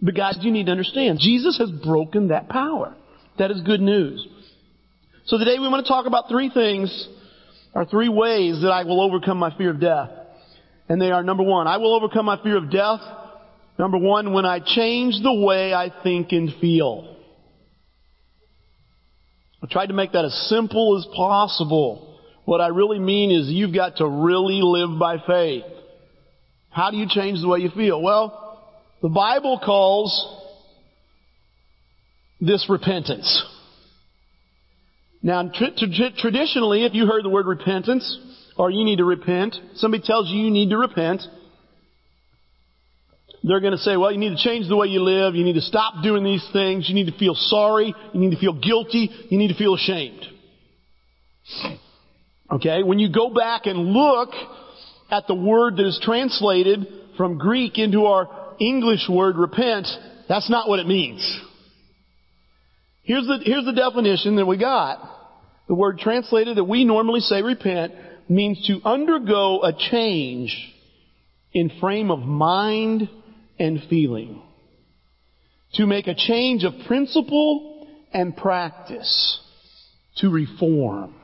But 0.00 0.14
guys, 0.14 0.38
you 0.40 0.50
need 0.50 0.66
to 0.66 0.72
understand, 0.72 1.18
Jesus 1.20 1.58
has 1.58 1.70
broken 1.70 2.28
that 2.28 2.48
power. 2.48 2.94
That 3.38 3.50
is 3.50 3.60
good 3.60 3.80
news. 3.80 4.26
So 5.26 5.36
today 5.36 5.58
we 5.58 5.68
want 5.68 5.84
to 5.84 5.90
talk 5.90 6.06
about 6.06 6.28
three 6.30 6.50
things, 6.50 7.08
or 7.74 7.84
three 7.84 8.08
ways 8.08 8.62
that 8.62 8.70
I 8.70 8.84
will 8.84 9.02
overcome 9.02 9.36
my 9.38 9.54
fear 9.56 9.70
of 9.70 9.80
death. 9.80 10.08
And 10.88 11.00
they 11.00 11.10
are 11.10 11.22
number 11.22 11.42
one, 11.42 11.66
I 11.66 11.76
will 11.76 11.94
overcome 11.94 12.24
my 12.24 12.42
fear 12.42 12.56
of 12.56 12.70
death. 12.70 13.00
Number 13.78 13.98
one, 13.98 14.32
when 14.32 14.46
I 14.46 14.60
change 14.60 15.14
the 15.22 15.32
way 15.32 15.74
I 15.74 15.92
think 16.02 16.32
and 16.32 16.50
feel. 16.60 17.16
I 19.62 19.66
tried 19.70 19.86
to 19.86 19.94
make 19.94 20.12
that 20.12 20.24
as 20.24 20.48
simple 20.48 20.98
as 20.98 21.06
possible. 21.14 22.18
What 22.46 22.62
I 22.62 22.68
really 22.68 22.98
mean 22.98 23.30
is 23.30 23.48
you've 23.48 23.74
got 23.74 23.98
to 23.98 24.08
really 24.08 24.60
live 24.62 24.98
by 24.98 25.18
faith. 25.26 25.64
How 26.70 26.90
do 26.90 26.96
you 26.96 27.06
change 27.08 27.40
the 27.40 27.48
way 27.48 27.58
you 27.58 27.70
feel? 27.70 28.00
Well, 28.00 28.62
the 29.02 29.08
Bible 29.08 29.60
calls 29.64 30.36
this 32.40 32.66
repentance. 32.68 33.44
Now, 35.22 35.50
tr- 35.52 35.76
tr- 35.76 36.16
traditionally, 36.16 36.84
if 36.84 36.94
you 36.94 37.06
heard 37.06 37.24
the 37.24 37.28
word 37.28 37.46
repentance, 37.46 38.18
or 38.56 38.70
you 38.70 38.84
need 38.84 38.96
to 38.96 39.04
repent, 39.04 39.56
somebody 39.74 40.02
tells 40.02 40.30
you 40.30 40.40
you 40.40 40.50
need 40.50 40.70
to 40.70 40.78
repent, 40.78 41.22
they're 43.42 43.60
going 43.60 43.72
to 43.72 43.78
say, 43.78 43.96
well, 43.96 44.12
you 44.12 44.18
need 44.18 44.36
to 44.36 44.42
change 44.42 44.68
the 44.68 44.76
way 44.76 44.88
you 44.88 45.02
live. 45.02 45.34
You 45.34 45.44
need 45.44 45.54
to 45.54 45.62
stop 45.62 46.02
doing 46.02 46.24
these 46.24 46.46
things. 46.52 46.88
You 46.88 46.94
need 46.94 47.10
to 47.10 47.18
feel 47.18 47.34
sorry. 47.34 47.94
You 48.12 48.20
need 48.20 48.32
to 48.32 48.38
feel 48.38 48.52
guilty. 48.52 49.10
You 49.30 49.38
need 49.38 49.48
to 49.48 49.54
feel 49.54 49.74
ashamed. 49.74 50.26
Okay? 52.52 52.82
When 52.82 52.98
you 52.98 53.10
go 53.10 53.32
back 53.32 53.64
and 53.64 53.92
look 53.92 54.30
at 55.10 55.26
the 55.26 55.34
word 55.34 55.76
that 55.76 55.86
is 55.86 56.00
translated 56.02 56.86
from 57.16 57.38
Greek 57.38 57.78
into 57.78 58.06
our 58.06 58.54
English 58.60 59.08
word 59.08 59.36
repent, 59.36 59.86
that's 60.28 60.50
not 60.50 60.68
what 60.68 60.78
it 60.78 60.86
means. 60.86 61.20
Here's 63.02 63.26
the, 63.26 63.40
here's 63.42 63.64
the 63.64 63.72
definition 63.72 64.36
that 64.36 64.46
we 64.46 64.56
got. 64.56 64.98
The 65.68 65.74
word 65.74 65.98
translated 65.98 66.56
that 66.56 66.64
we 66.64 66.84
normally 66.84 67.20
say 67.20 67.42
repent 67.42 67.94
means 68.28 68.64
to 68.66 68.80
undergo 68.88 69.62
a 69.62 69.72
change 69.72 70.56
in 71.52 71.70
frame 71.80 72.10
of 72.10 72.20
mind 72.20 73.08
and 73.58 73.82
feeling. 73.88 74.42
To 75.74 75.86
make 75.86 76.06
a 76.06 76.14
change 76.14 76.64
of 76.64 76.72
principle 76.86 77.88
and 78.12 78.36
practice. 78.36 79.40
To 80.18 80.30
reform. 80.30 81.14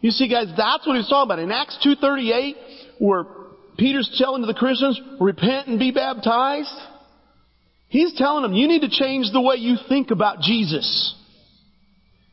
You 0.00 0.10
see 0.10 0.28
guys, 0.28 0.46
that's 0.56 0.86
what 0.86 0.96
he's 0.96 1.08
talking 1.08 1.30
about. 1.30 1.38
In 1.38 1.50
Acts 1.50 1.78
2.38, 1.84 2.54
where 2.98 3.24
Peter's 3.78 4.10
telling 4.18 4.42
the 4.42 4.54
Christians, 4.54 5.00
repent 5.20 5.68
and 5.68 5.78
be 5.78 5.90
baptized. 5.90 6.74
He's 7.88 8.14
telling 8.14 8.42
them, 8.42 8.54
you 8.54 8.68
need 8.68 8.82
to 8.82 8.90
change 8.90 9.30
the 9.32 9.40
way 9.40 9.56
you 9.56 9.76
think 9.88 10.10
about 10.10 10.40
Jesus. 10.40 11.14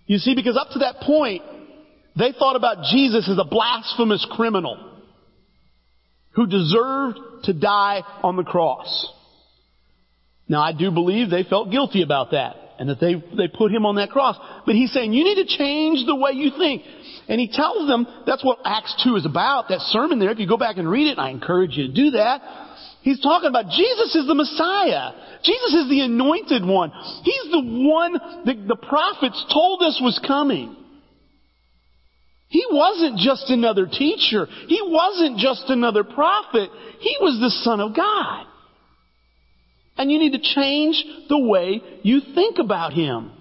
You 0.06 0.18
see, 0.18 0.36
because 0.36 0.58
up 0.58 0.70
to 0.72 0.80
that 0.80 1.02
point, 1.02 1.42
they 2.18 2.32
thought 2.38 2.56
about 2.56 2.86
Jesus 2.92 3.30
as 3.30 3.38
a 3.38 3.44
blasphemous 3.44 4.26
criminal 4.32 4.78
who 6.32 6.48
deserved 6.48 7.18
to 7.44 7.54
die 7.54 8.02
on 8.24 8.36
the 8.36 8.44
cross. 8.44 9.12
Now 10.48 10.62
I 10.62 10.72
do 10.72 10.92
believe 10.92 11.30
they 11.30 11.44
felt 11.44 11.72
guilty 11.72 12.04
about 12.04 12.32
that 12.32 12.56
and 12.80 12.90
that 12.90 13.00
they, 13.00 13.16
they 13.36 13.48
put 13.48 13.72
him 13.72 13.86
on 13.86 13.96
that 13.96 14.12
cross. 14.12 14.38
But 14.66 14.76
he's 14.76 14.92
saying 14.94 15.14
you 15.14 15.24
need 15.24 15.48
to 15.48 15.58
change 15.58 16.06
the 16.06 16.16
way 16.16 16.32
you 16.34 16.52
think. 16.58 16.84
And 17.28 17.42
he 17.42 17.50
tells 17.52 17.88
them 17.88 18.08
that's 18.26 18.44
what 18.44 18.60
Acts 18.64 18.96
2 19.04 19.18
is 19.18 19.26
about, 19.26 19.70
that 19.70 19.82
sermon 19.82 20.20
there. 20.20 20.32
If 20.32 20.40
you 20.40 20.48
go 20.48 20.58
back 20.58 20.78
and 20.78 20.90
read 20.90 21.08
it, 21.08 21.12
and 21.12 21.22
I 21.22 21.30
encourage 21.30 21.76
you 21.76 21.88
to 21.88 21.94
do 21.94 22.12
that. 22.12 22.42
He's 23.02 23.22
talking 23.22 23.50
about 23.50 23.70
Jesus 23.72 24.16
is 24.16 24.28
the 24.28 24.36
Messiah. 24.36 25.12
Jesus 25.44 25.74
is 25.74 25.90
the 25.90 26.02
anointed 26.02 26.66
one. 26.66 26.92
He's 27.24 27.52
the 27.52 27.64
one 27.64 28.14
that 28.46 28.68
the 28.68 28.76
prophets 28.76 29.46
told 29.54 29.82
us 29.82 30.00
was 30.02 30.20
coming. 30.26 30.76
He 32.50 32.66
wasn't 32.70 33.20
just 33.20 33.50
another 33.50 33.88
teacher. 33.88 34.48
He 34.68 34.82
wasn't 34.84 35.38
just 35.38 35.66
another 35.70 36.04
prophet. 36.04 36.70
He 37.00 37.18
was 37.20 37.40
the 37.40 37.50
Son 37.64 37.82
of 37.82 37.96
God. 37.96 38.46
And 39.98 40.12
you 40.12 40.20
need 40.20 40.34
to 40.34 40.56
change 40.56 41.04
the 41.28 41.40
way 41.40 41.82
you 42.04 42.22
think 42.36 42.58
about 42.60 42.94
Him. 42.94 43.32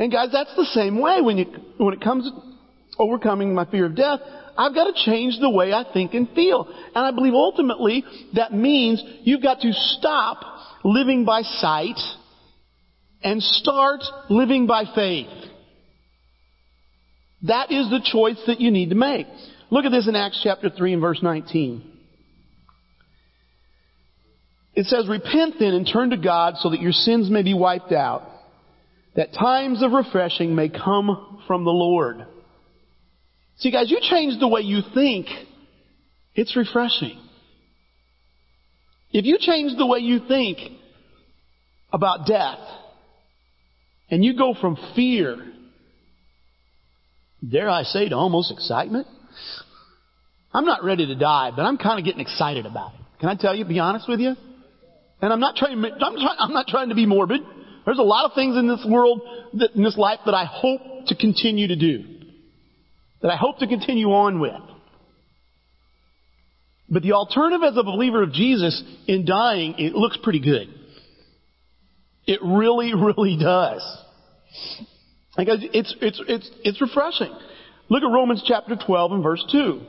And 0.00 0.10
guys, 0.10 0.30
that's 0.32 0.56
the 0.56 0.64
same 0.64 0.98
way 0.98 1.20
when 1.20 1.36
you, 1.36 1.44
when 1.76 1.92
it 1.92 2.00
comes 2.00 2.24
to 2.24 2.50
overcoming 2.98 3.54
my 3.54 3.66
fear 3.66 3.84
of 3.84 3.94
death. 3.94 4.20
I've 4.56 4.74
got 4.74 4.84
to 4.84 5.04
change 5.04 5.38
the 5.38 5.50
way 5.50 5.74
I 5.74 5.84
think 5.92 6.14
and 6.14 6.28
feel. 6.30 6.66
And 6.94 7.04
I 7.04 7.10
believe 7.10 7.34
ultimately 7.34 8.02
that 8.34 8.52
means 8.52 9.02
you've 9.22 9.42
got 9.42 9.60
to 9.60 9.72
stop 9.72 10.40
living 10.84 11.26
by 11.26 11.42
sight 11.42 11.98
and 13.22 13.42
start 13.42 14.00
living 14.30 14.66
by 14.66 14.84
faith. 14.94 15.28
That 17.42 17.70
is 17.70 17.90
the 17.90 18.00
choice 18.02 18.42
that 18.46 18.60
you 18.60 18.70
need 18.70 18.90
to 18.90 18.96
make. 18.96 19.26
Look 19.70 19.84
at 19.84 19.92
this 19.92 20.08
in 20.08 20.16
Acts 20.16 20.40
chapter 20.42 20.70
3 20.70 20.94
and 20.94 21.02
verse 21.02 21.22
19. 21.22 21.90
It 24.74 24.86
says, 24.86 25.08
Repent 25.08 25.56
then 25.58 25.74
and 25.74 25.88
turn 25.90 26.10
to 26.10 26.16
God 26.16 26.54
so 26.58 26.70
that 26.70 26.80
your 26.80 26.92
sins 26.92 27.30
may 27.30 27.42
be 27.42 27.54
wiped 27.54 27.92
out, 27.92 28.29
that 29.16 29.32
times 29.32 29.82
of 29.82 29.92
refreshing 29.92 30.54
may 30.54 30.68
come 30.68 31.42
from 31.46 31.64
the 31.64 31.70
Lord. 31.70 32.26
See 33.58 33.70
guys, 33.70 33.90
you 33.90 33.98
change 34.00 34.38
the 34.38 34.48
way 34.48 34.60
you 34.62 34.80
think, 34.94 35.26
it's 36.34 36.56
refreshing. 36.56 37.18
If 39.12 39.24
you 39.24 39.38
change 39.40 39.76
the 39.76 39.86
way 39.86 39.98
you 39.98 40.20
think 40.26 40.58
about 41.92 42.26
death, 42.26 42.58
and 44.10 44.24
you 44.24 44.36
go 44.36 44.54
from 44.60 44.76
fear 44.94 45.36
dare 47.48 47.70
I 47.70 47.82
say, 47.84 48.08
to 48.08 48.16
almost 48.16 48.52
excitement. 48.52 49.06
I'm 50.52 50.64
not 50.64 50.84
ready 50.84 51.06
to 51.06 51.14
die, 51.14 51.52
but 51.54 51.62
I'm 51.62 51.78
kind 51.78 51.98
of 51.98 52.04
getting 52.04 52.20
excited 52.20 52.66
about 52.66 52.94
it. 52.94 53.00
Can 53.20 53.28
I 53.28 53.36
tell 53.36 53.54
you, 53.54 53.64
be 53.64 53.78
honest 53.78 54.08
with 54.08 54.20
you? 54.20 54.34
And 55.22 55.32
I'm 55.32 55.40
not 55.40 55.56
trying, 55.56 55.82
I'm, 55.84 56.16
I'm 56.38 56.52
not 56.52 56.66
trying 56.66 56.88
to 56.88 56.94
be 56.94 57.06
morbid. 57.06 57.40
There's 57.84 57.98
a 57.98 58.02
lot 58.02 58.26
of 58.26 58.34
things 58.34 58.56
in 58.56 58.68
this 58.68 58.84
world, 58.88 59.22
that, 59.54 59.72
in 59.74 59.82
this 59.82 59.96
life, 59.96 60.20
that 60.26 60.34
I 60.34 60.44
hope 60.44 61.06
to 61.06 61.14
continue 61.14 61.68
to 61.68 61.76
do. 61.76 62.04
That 63.22 63.30
I 63.30 63.36
hope 63.36 63.58
to 63.58 63.66
continue 63.66 64.08
on 64.08 64.40
with. 64.40 64.52
But 66.88 67.02
the 67.02 67.12
alternative 67.12 67.62
as 67.64 67.76
a 67.76 67.84
believer 67.84 68.22
of 68.22 68.32
Jesus 68.32 68.82
in 69.06 69.24
dying, 69.24 69.76
it 69.78 69.94
looks 69.94 70.18
pretty 70.22 70.40
good. 70.40 70.68
It 72.26 72.40
really, 72.42 72.92
really 72.94 73.36
does. 73.40 73.82
Because 75.36 75.64
it's, 75.72 75.94
it's, 76.00 76.20
it's, 76.26 76.50
it's 76.64 76.80
refreshing. 76.80 77.32
Look 77.88 78.02
at 78.02 78.06
Romans 78.06 78.42
chapter 78.46 78.76
12 78.76 79.12
and 79.12 79.22
verse 79.22 79.44
2. 79.50 79.80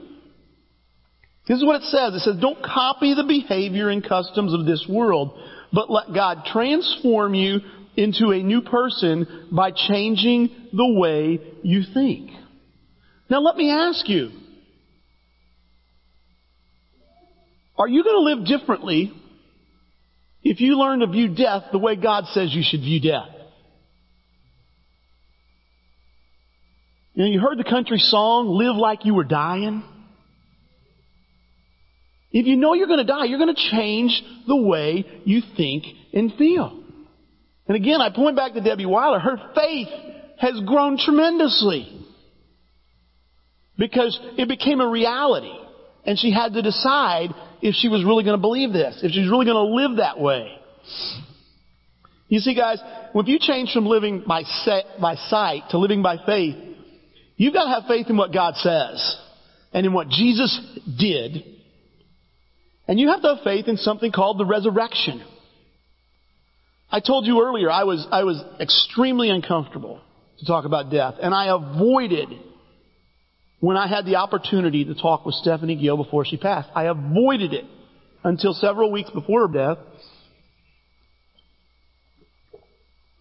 This 1.47 1.58
is 1.58 1.65
what 1.65 1.82
it 1.82 1.84
says. 1.86 2.13
It 2.13 2.19
says, 2.19 2.36
don't 2.39 2.63
copy 2.63 3.15
the 3.15 3.25
behavior 3.27 3.89
and 3.89 4.08
customs 4.08 4.54
of 4.54 4.65
this 4.65 4.86
world, 4.88 5.38
but 5.73 5.89
let 5.89 6.13
God 6.13 6.45
transform 6.45 7.34
you 7.34 7.60
into 7.95 8.32
a 8.32 8.41
new 8.41 8.62
person 8.62 9.47
by 9.51 9.71
changing 9.71 10.69
the 10.73 10.88
way 10.88 11.39
you 11.63 11.84
think. 11.93 12.32
Now 13.30 13.39
let 13.41 13.56
me 13.56 13.71
ask 13.71 14.08
you, 14.08 14.32
are 17.77 17.88
you 17.88 18.04
going 18.04 18.15
to 18.15 18.36
live 18.36 18.60
differently 18.60 19.12
if 20.43 20.60
you 20.60 20.77
learn 20.77 20.99
to 20.99 21.08
view 21.08 21.34
death 21.34 21.63
the 21.71 21.80
way 21.80 21.95
God 21.95 22.25
says 22.34 22.49
you 22.54 22.63
should 22.63 22.82
view 22.82 23.01
death? 23.01 23.30
You 27.13 27.25
know, 27.25 27.32
you 27.32 27.39
heard 27.39 27.58
the 27.58 27.69
country 27.69 27.97
song, 27.97 28.47
live 28.47 28.75
like 28.75 29.06
you 29.06 29.13
were 29.13 29.25
dying. 29.25 29.84
If 32.32 32.45
you 32.45 32.56
know 32.56 32.73
you're 32.73 32.88
going 32.88 32.99
to 32.99 33.06
die, 33.06 33.25
you're 33.25 33.39
going 33.39 33.54
to 33.54 33.69
change 33.71 34.23
the 34.47 34.56
way 34.56 35.06
you 35.25 35.41
think 35.58 35.84
and 36.13 36.34
feel. 36.38 36.81
And 37.71 37.77
again, 37.77 38.01
I 38.01 38.10
point 38.10 38.36
back 38.36 38.51
to 38.51 38.60
Debbie 38.60 38.86
Weiler. 38.86 39.19
Her 39.19 39.38
faith 39.55 39.88
has 40.39 40.60
grown 40.65 40.97
tremendously. 40.97 42.05
Because 43.77 44.19
it 44.38 44.49
became 44.49 44.81
a 44.81 44.89
reality. 44.89 45.53
And 46.05 46.19
she 46.19 46.34
had 46.34 46.51
to 46.53 46.62
decide 46.62 47.29
if 47.62 47.75
she 47.75 47.88
was 47.88 48.03
really 48.03 48.25
going 48.25 48.38
to 48.38 48.41
believe 48.41 48.73
this, 48.73 48.99
if 49.01 49.12
she's 49.12 49.29
really 49.29 49.45
going 49.45 49.55
to 49.55 49.73
live 49.73 49.97
that 49.97 50.19
way. 50.19 50.51
You 52.27 52.39
see, 52.39 52.55
guys, 52.55 52.79
if 53.15 53.27
you 53.27 53.39
change 53.39 53.71
from 53.71 53.86
living 53.86 54.23
by, 54.27 54.43
by 54.99 55.15
sight 55.15 55.63
to 55.69 55.77
living 55.77 56.01
by 56.01 56.17
faith, 56.25 56.55
You've 57.41 57.55
got 57.55 57.63
to 57.63 57.69
have 57.71 57.88
faith 57.88 58.05
in 58.07 58.17
what 58.17 58.31
God 58.31 58.55
says 58.57 59.17
and 59.73 59.84
in 59.84 59.93
what 59.93 60.10
Jesus 60.10 60.60
did. 60.99 61.43
And 62.88 62.99
you 62.99 63.10
have 63.10 63.23
to 63.23 63.36
have 63.36 63.43
faith 63.43 63.67
in 63.67 63.77
something 63.77 64.12
called 64.12 64.38
the 64.38 64.45
resurrection. 64.45 65.23
I 66.91 66.99
told 66.99 67.25
you 67.25 67.41
earlier 67.41 67.71
I 67.71 67.86
was, 67.86 68.06
I 68.12 68.23
was 68.23 68.43
extremely 68.60 69.30
uncomfortable 69.30 70.01
to 70.39 70.45
talk 70.45 70.65
about 70.65 70.91
death. 70.91 71.15
And 71.21 71.34
I 71.34 71.47
avoided 71.47 72.27
when 73.62 73.77
I 73.77 73.88
had 73.88 74.06
the 74.06 74.17
opportunity 74.17 74.84
to 74.86 74.95
talk 74.95 75.25
with 75.25 75.36
Stephanie 75.36 75.77
Gill 75.77 75.95
before 75.95 76.25
she 76.25 76.36
passed. 76.36 76.69
I 76.75 76.86
avoided 76.86 77.54
it 77.54 77.65
until 78.23 78.54
several 78.54 78.91
weeks 78.91 79.10
before 79.10 79.47
her 79.47 79.54
death. 79.54 79.77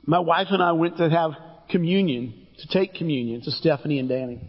My 0.05 0.19
wife 0.19 0.49
and 0.51 0.63
I 0.63 0.73
went 0.73 0.97
to 0.97 1.09
have 1.09 1.33
communion 1.71 2.49
to 2.59 2.69
take 2.69 2.95
communion 2.95 3.43
to 3.43 3.51
Stephanie 3.53 4.01
and 4.01 4.09
Danny. 4.09 4.41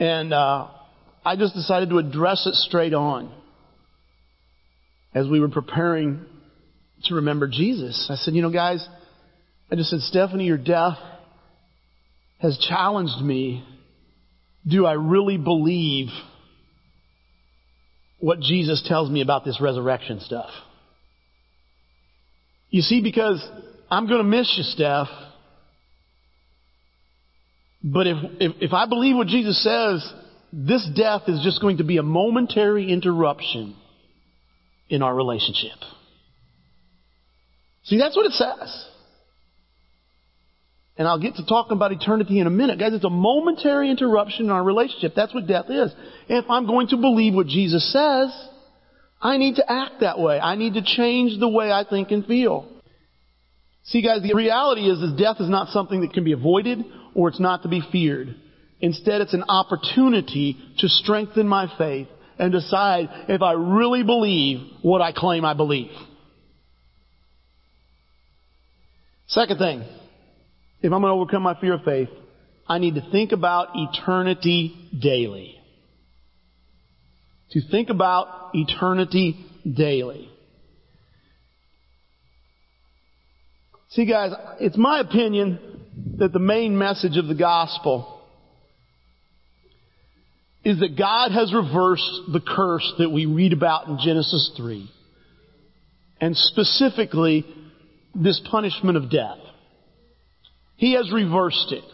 And 0.00 0.32
uh, 0.32 0.68
I 1.24 1.36
just 1.36 1.54
decided 1.54 1.90
to 1.90 1.98
address 1.98 2.44
it 2.46 2.54
straight 2.54 2.94
on 2.94 3.32
as 5.14 5.28
we 5.28 5.40
were 5.40 5.48
preparing 5.48 6.24
to 7.04 7.16
remember 7.16 7.46
Jesus. 7.46 8.08
I 8.10 8.16
said, 8.16 8.34
you 8.34 8.42
know, 8.42 8.50
guys, 8.50 8.86
I 9.70 9.76
just 9.76 9.90
said, 9.90 10.00
Stephanie, 10.00 10.46
your 10.46 10.58
death 10.58 10.98
has 12.38 12.58
challenged 12.68 13.22
me. 13.22 13.64
Do 14.66 14.86
I 14.86 14.92
really 14.92 15.38
believe 15.38 16.08
what 18.18 18.40
Jesus 18.40 18.84
tells 18.86 19.10
me 19.10 19.20
about 19.20 19.44
this 19.44 19.60
resurrection 19.60 20.20
stuff? 20.20 20.50
You 22.70 22.82
see, 22.82 23.02
because 23.02 23.46
I'm 23.90 24.06
going 24.06 24.18
to 24.18 24.28
miss 24.28 24.52
you, 24.56 24.64
Steph. 24.64 25.08
But 27.82 28.06
if, 28.06 28.16
if, 28.40 28.52
if 28.60 28.72
I 28.72 28.86
believe 28.86 29.16
what 29.16 29.28
Jesus 29.28 29.62
says 29.62 30.12
this 30.52 30.88
death 30.96 31.22
is 31.28 31.40
just 31.42 31.60
going 31.60 31.78
to 31.78 31.84
be 31.84 31.98
a 31.98 32.02
momentary 32.02 32.90
interruption 32.90 33.76
in 34.88 35.02
our 35.02 35.14
relationship. 35.14 35.76
See, 37.88 37.96
that's 37.96 38.14
what 38.14 38.26
it 38.26 38.32
says. 38.32 38.86
And 40.98 41.08
I'll 41.08 41.20
get 41.20 41.36
to 41.36 41.46
talking 41.46 41.72
about 41.72 41.92
eternity 41.92 42.38
in 42.38 42.46
a 42.46 42.50
minute. 42.50 42.78
Guys, 42.78 42.92
it's 42.92 43.04
a 43.04 43.10
momentary 43.10 43.90
interruption 43.90 44.46
in 44.46 44.50
our 44.50 44.62
relationship. 44.62 45.14
That's 45.14 45.32
what 45.32 45.46
death 45.46 45.66
is. 45.70 45.92
And 46.28 46.44
if 46.44 46.50
I'm 46.50 46.66
going 46.66 46.88
to 46.88 46.96
believe 46.96 47.34
what 47.34 47.46
Jesus 47.46 47.90
says, 47.92 48.30
I 49.22 49.38
need 49.38 49.56
to 49.56 49.72
act 49.72 50.00
that 50.00 50.18
way. 50.18 50.38
I 50.38 50.56
need 50.56 50.74
to 50.74 50.82
change 50.82 51.40
the 51.40 51.48
way 51.48 51.72
I 51.72 51.84
think 51.88 52.10
and 52.10 52.26
feel. 52.26 52.68
See 53.84 54.02
guys, 54.02 54.22
the 54.22 54.34
reality 54.34 54.82
is 54.82 55.00
that 55.00 55.16
death 55.16 55.36
is 55.40 55.48
not 55.48 55.68
something 55.68 56.02
that 56.02 56.12
can 56.12 56.24
be 56.24 56.32
avoided 56.32 56.84
or 57.14 57.28
it's 57.28 57.40
not 57.40 57.62
to 57.62 57.68
be 57.68 57.80
feared. 57.90 58.34
Instead, 58.80 59.22
it's 59.22 59.34
an 59.34 59.44
opportunity 59.48 60.58
to 60.78 60.88
strengthen 60.88 61.48
my 61.48 61.72
faith 61.78 62.08
and 62.38 62.52
decide 62.52 63.08
if 63.28 63.40
I 63.40 63.52
really 63.52 64.02
believe 64.02 64.60
what 64.82 65.00
I 65.00 65.12
claim 65.12 65.44
I 65.44 65.54
believe. 65.54 65.90
Second 69.28 69.58
thing, 69.58 69.80
if 70.80 70.92
I'm 70.92 71.02
going 71.02 71.02
to 71.02 71.20
overcome 71.20 71.42
my 71.42 71.58
fear 71.60 71.74
of 71.74 71.84
faith, 71.84 72.08
I 72.66 72.78
need 72.78 72.94
to 72.94 73.10
think 73.10 73.32
about 73.32 73.68
eternity 73.74 74.74
daily. 74.98 75.54
To 77.50 77.60
think 77.70 77.90
about 77.90 78.50
eternity 78.54 79.44
daily. 79.70 80.30
See 83.90 84.06
guys, 84.06 84.32
it's 84.60 84.76
my 84.76 85.00
opinion 85.00 85.58
that 86.18 86.32
the 86.32 86.38
main 86.38 86.76
message 86.76 87.16
of 87.16 87.26
the 87.26 87.34
gospel 87.34 88.22
is 90.64 90.80
that 90.80 90.98
God 90.98 91.32
has 91.32 91.52
reversed 91.54 92.10
the 92.32 92.40
curse 92.40 92.92
that 92.98 93.10
we 93.10 93.26
read 93.26 93.52
about 93.52 93.88
in 93.88 93.98
Genesis 94.02 94.52
3. 94.56 94.90
And 96.20 96.36
specifically, 96.36 97.46
this 98.22 98.40
punishment 98.50 98.96
of 98.96 99.10
death. 99.10 99.38
He 100.76 100.94
has 100.94 101.10
reversed 101.12 101.72
it. 101.72 101.84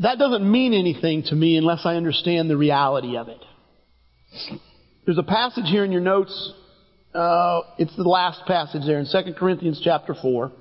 That 0.00 0.18
doesn't 0.18 0.50
mean 0.50 0.74
anything 0.74 1.22
to 1.24 1.34
me 1.34 1.56
unless 1.56 1.82
I 1.84 1.94
understand 1.94 2.50
the 2.50 2.56
reality 2.56 3.16
of 3.16 3.28
it. 3.28 3.40
There's 5.06 5.18
a 5.18 5.22
passage 5.22 5.64
here 5.66 5.84
in 5.84 5.92
your 5.92 6.00
notes. 6.00 6.52
Uh, 7.14 7.60
it's 7.78 7.96
the 7.96 8.02
last 8.02 8.42
passage 8.46 8.82
there 8.84 8.98
in 8.98 9.06
2 9.10 9.34
Corinthians 9.34 9.80
chapter 9.82 10.14
4. 10.14 10.52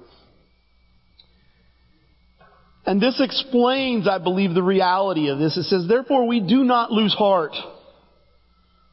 And 2.85 3.01
this 3.01 3.19
explains, 3.19 4.07
I 4.07 4.19
believe, 4.19 4.53
the 4.53 4.63
reality 4.63 5.29
of 5.29 5.39
this. 5.39 5.57
It 5.57 5.63
says, 5.63 5.87
Therefore 5.87 6.27
we 6.27 6.39
do 6.39 6.63
not 6.63 6.91
lose 6.91 7.13
heart. 7.13 7.55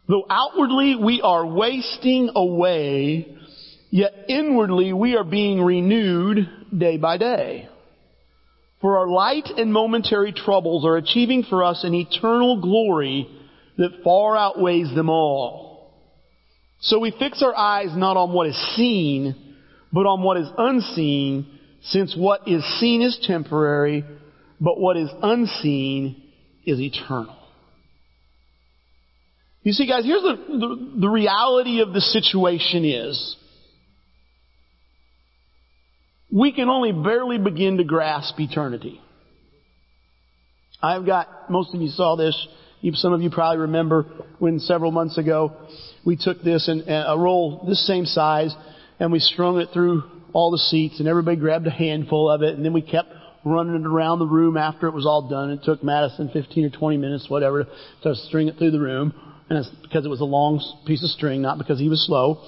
Though 0.09 0.25
outwardly 0.29 0.97
we 0.97 1.21
are 1.23 1.47
wasting 1.47 2.31
away, 2.35 3.37
yet 3.93 4.13
inwardly 4.27 4.93
we 4.95 5.17
are 5.17 5.23
being 5.23 5.63
renewed 5.63 6.49
day 6.77 6.97
by 6.97 7.19
day. 7.19 7.69
For 8.81 8.99
our 8.99 9.07
light 9.07 9.49
and 9.57 9.73
momentary 9.73 10.33
troubles 10.33 10.85
are 10.85 10.97
achieving 10.97 11.45
for 11.45 11.63
us 11.63 11.85
an 11.85 11.95
eternal 11.95 12.61
glory 12.61 13.29
that 13.77 14.03
far 14.03 14.37
outweighs 14.37 14.93
them 14.95 15.09
all. 15.09 15.93
So 16.81 16.99
we 16.99 17.15
fix 17.17 17.43
our 17.43 17.55
eyes 17.55 17.91
not 17.95 18.17
on 18.17 18.33
what 18.33 18.49
is 18.49 18.75
seen, 18.75 19.57
but 19.93 20.07
on 20.07 20.23
what 20.23 20.39
is 20.39 20.49
unseen, 20.57 21.47
since 21.83 22.17
what 22.17 22.49
is 22.49 22.65
seen 22.81 23.03
is 23.03 23.21
temporary, 23.23 24.05
but 24.61 24.81
what 24.81 24.97
is 24.97 25.11
unseen 25.23 26.23
is 26.65 26.81
eternal. 26.81 27.37
You 29.63 29.73
see, 29.73 29.87
guys, 29.87 30.05
here's 30.05 30.23
the, 30.23 30.37
the, 30.49 31.01
the 31.03 31.09
reality 31.09 31.83
of 31.83 31.93
the 31.93 32.01
situation 32.01 32.85
is, 32.85 33.37
we 36.33 36.53
can 36.53 36.71
only 36.71 36.93
barely 36.93 37.39
begin 37.39 37.77
to 37.77 37.85
grasp 37.85 38.41
eternity. 38.41 39.01
I've 40.83 41.05
got, 41.05 41.51
most 41.51 41.75
of 41.75 41.81
you 41.81 41.89
saw 41.89 42.17
this, 42.17 42.35
some 42.95 43.13
of 43.13 43.21
you 43.21 43.31
probably 43.31 43.59
remember 43.59 44.07
when 44.39 44.59
several 44.59 44.91
months 44.91 45.19
ago 45.19 45.55
we 46.05 46.17
took 46.17 46.43
this 46.43 46.67
and 46.67 46.83
a 46.89 47.17
roll 47.17 47.65
this 47.69 47.87
same 47.87 48.07
size 48.07 48.53
and 48.99 49.13
we 49.13 49.21
strung 49.21 49.61
it 49.61 49.69
through 49.73 50.03
all 50.33 50.51
the 50.51 50.59
seats 50.59 50.99
and 50.99 51.07
everybody 51.07 51.37
grabbed 51.37 51.67
a 51.67 51.71
handful 51.71 52.29
of 52.29 52.43
it 52.43 52.57
and 52.57 52.65
then 52.65 52.73
we 52.73 52.83
kept 52.83 53.13
running 53.45 53.75
it 53.75 53.87
around 53.87 54.19
the 54.19 54.27
room 54.27 54.57
after 54.57 54.89
it 54.89 54.95
was 54.95 55.07
all 55.07 55.29
done. 55.29 55.51
It 55.51 55.61
took 55.63 55.85
Madison 55.85 56.31
15 56.33 56.65
or 56.65 56.71
20 56.71 56.97
minutes, 56.97 57.29
whatever, 57.29 57.67
to 58.03 58.15
string 58.15 58.49
it 58.49 58.57
through 58.57 58.71
the 58.71 58.81
room. 58.81 59.15
And 59.49 59.59
it's 59.59 59.69
because 59.83 60.05
it 60.05 60.09
was 60.09 60.21
a 60.21 60.25
long 60.25 60.61
piece 60.87 61.05
of 61.05 61.11
string, 61.11 61.43
not 61.43 61.59
because 61.59 61.79
he 61.79 61.89
was 61.89 62.05
slow. 62.07 62.43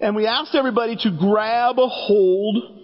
And 0.00 0.16
we 0.16 0.26
asked 0.26 0.54
everybody 0.54 0.96
to 0.96 1.16
grab 1.18 1.78
a 1.78 1.88
hold 1.88 2.75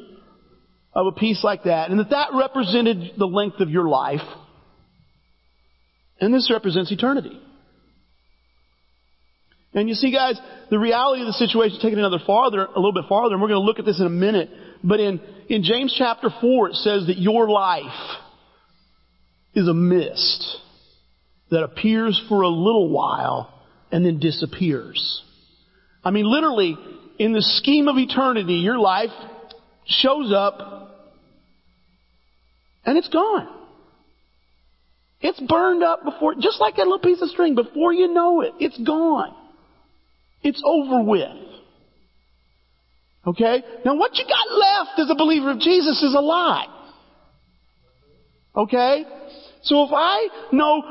of 0.94 1.06
a 1.06 1.12
piece 1.12 1.42
like 1.42 1.64
that 1.64 1.90
and 1.90 1.98
that 1.98 2.10
that 2.10 2.28
represented 2.34 3.12
the 3.18 3.26
length 3.26 3.60
of 3.60 3.70
your 3.70 3.88
life. 3.88 4.20
And 6.20 6.32
this 6.32 6.50
represents 6.50 6.92
eternity. 6.92 7.40
And 9.74 9.88
you 9.88 9.94
see, 9.94 10.12
guys, 10.12 10.38
the 10.70 10.78
reality 10.78 11.22
of 11.22 11.26
the 11.26 11.32
situation, 11.32 11.78
taking 11.80 11.98
another 11.98 12.20
farther, 12.26 12.64
a 12.64 12.76
little 12.76 12.92
bit 12.92 13.04
farther, 13.08 13.34
and 13.34 13.42
we're 13.42 13.48
going 13.48 13.60
to 13.60 13.66
look 13.66 13.78
at 13.78 13.86
this 13.86 14.00
in 14.00 14.06
a 14.06 14.10
minute. 14.10 14.50
But 14.84 15.00
in, 15.00 15.20
in 15.48 15.62
James 15.62 15.94
chapter 15.96 16.28
4, 16.40 16.68
it 16.70 16.74
says 16.76 17.06
that 17.06 17.16
your 17.16 17.48
life 17.48 18.18
is 19.54 19.66
a 19.66 19.74
mist 19.74 20.58
that 21.50 21.62
appears 21.62 22.22
for 22.28 22.42
a 22.42 22.48
little 22.48 22.90
while 22.90 23.62
and 23.90 24.04
then 24.04 24.18
disappears. 24.18 25.22
I 26.04 26.10
mean, 26.10 26.26
literally, 26.26 26.76
in 27.18 27.32
the 27.32 27.42
scheme 27.42 27.88
of 27.88 27.96
eternity, 27.96 28.54
your 28.54 28.78
life 28.78 29.10
shows 29.86 30.32
up 30.34 30.82
and 32.84 32.98
it's 32.98 33.08
gone. 33.08 33.48
It's 35.20 35.40
burned 35.40 35.84
up 35.84 36.04
before, 36.04 36.34
just 36.34 36.60
like 36.60 36.76
that 36.76 36.86
little 36.86 36.98
piece 36.98 37.22
of 37.22 37.28
string, 37.28 37.54
before 37.54 37.92
you 37.92 38.12
know 38.12 38.40
it, 38.40 38.54
it's 38.58 38.78
gone. 38.78 39.34
It's 40.42 40.60
over 40.66 41.04
with. 41.04 41.30
Okay? 43.26 43.62
Now 43.84 43.94
what 43.94 44.16
you 44.16 44.24
got 44.24 44.56
left 44.56 44.98
as 44.98 45.10
a 45.10 45.14
believer 45.14 45.52
of 45.52 45.60
Jesus 45.60 46.02
is 46.02 46.14
a 46.14 46.20
lot. 46.20 46.68
Okay? 48.56 49.04
So 49.62 49.84
if 49.84 49.90
I 49.92 50.28
know 50.50 50.82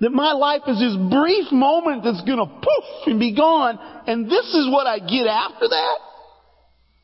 that 0.00 0.10
my 0.10 0.32
life 0.32 0.62
is 0.66 0.80
this 0.80 0.96
brief 1.10 1.52
moment 1.52 2.02
that's 2.02 2.22
gonna 2.22 2.46
poof 2.46 3.06
and 3.06 3.20
be 3.20 3.36
gone, 3.36 3.78
and 4.08 4.26
this 4.26 4.46
is 4.52 4.68
what 4.68 4.88
I 4.88 4.98
get 4.98 5.28
after 5.28 5.68
that, 5.68 5.96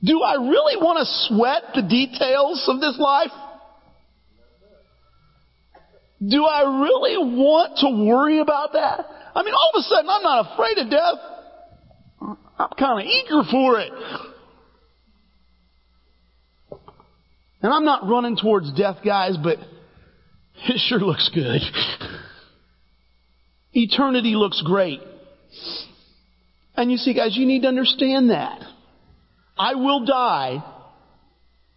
do 0.03 0.23
I 0.23 0.35
really 0.35 0.77
want 0.77 0.99
to 0.99 1.05
sweat 1.29 1.63
the 1.75 1.83
details 1.83 2.65
of 2.69 2.81
this 2.81 2.97
life? 2.99 3.31
Do 6.27 6.45
I 6.45 6.83
really 6.83 7.37
want 7.37 7.79
to 7.79 8.07
worry 8.07 8.41
about 8.41 8.75
that? 8.75 9.07
I 9.35 9.43
mean, 9.43 9.55
all 9.55 9.71
of 9.75 9.81
a 9.81 9.83
sudden 9.83 10.11
I'm 10.11 10.23
not 10.23 10.53
afraid 10.53 10.79
of 10.79 10.91
death. 10.91 11.19
I'm 12.59 12.69
kind 12.79 13.01
of 13.01 13.07
eager 13.07 13.43
for 13.51 13.81
it. 13.81 13.93
And 17.63 17.73
I'm 17.73 17.85
not 17.85 18.09
running 18.09 18.37
towards 18.37 18.73
death, 18.73 18.99
guys, 19.05 19.37
but 19.43 19.59
it 19.59 20.81
sure 20.89 20.99
looks 20.99 21.31
good. 21.35 21.61
Eternity 23.73 24.35
looks 24.35 24.63
great. 24.65 25.01
And 26.75 26.91
you 26.91 26.97
see, 26.97 27.15
guys, 27.15 27.37
you 27.37 27.47
need 27.47 27.63
to 27.63 27.69
understand 27.69 28.31
that. 28.31 28.61
I 29.61 29.75
will 29.75 30.07
die, 30.07 30.65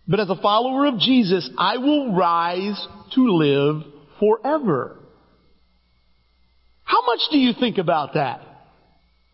but 0.08 0.22
as 0.22 0.30
a 0.30 0.42
follower 0.42 0.86
of 0.86 1.00
Jesus, 1.00 1.50
I 1.58 1.80
will 1.80 2.16
rise 2.16 2.88
to 3.14 3.28
live 3.28 3.84
forever. 4.22 4.96
How 6.86 7.06
much 7.06 7.20
do 7.30 7.38
you 7.38 7.52
think 7.60 7.78
about 7.78 8.14
that? 8.14 8.40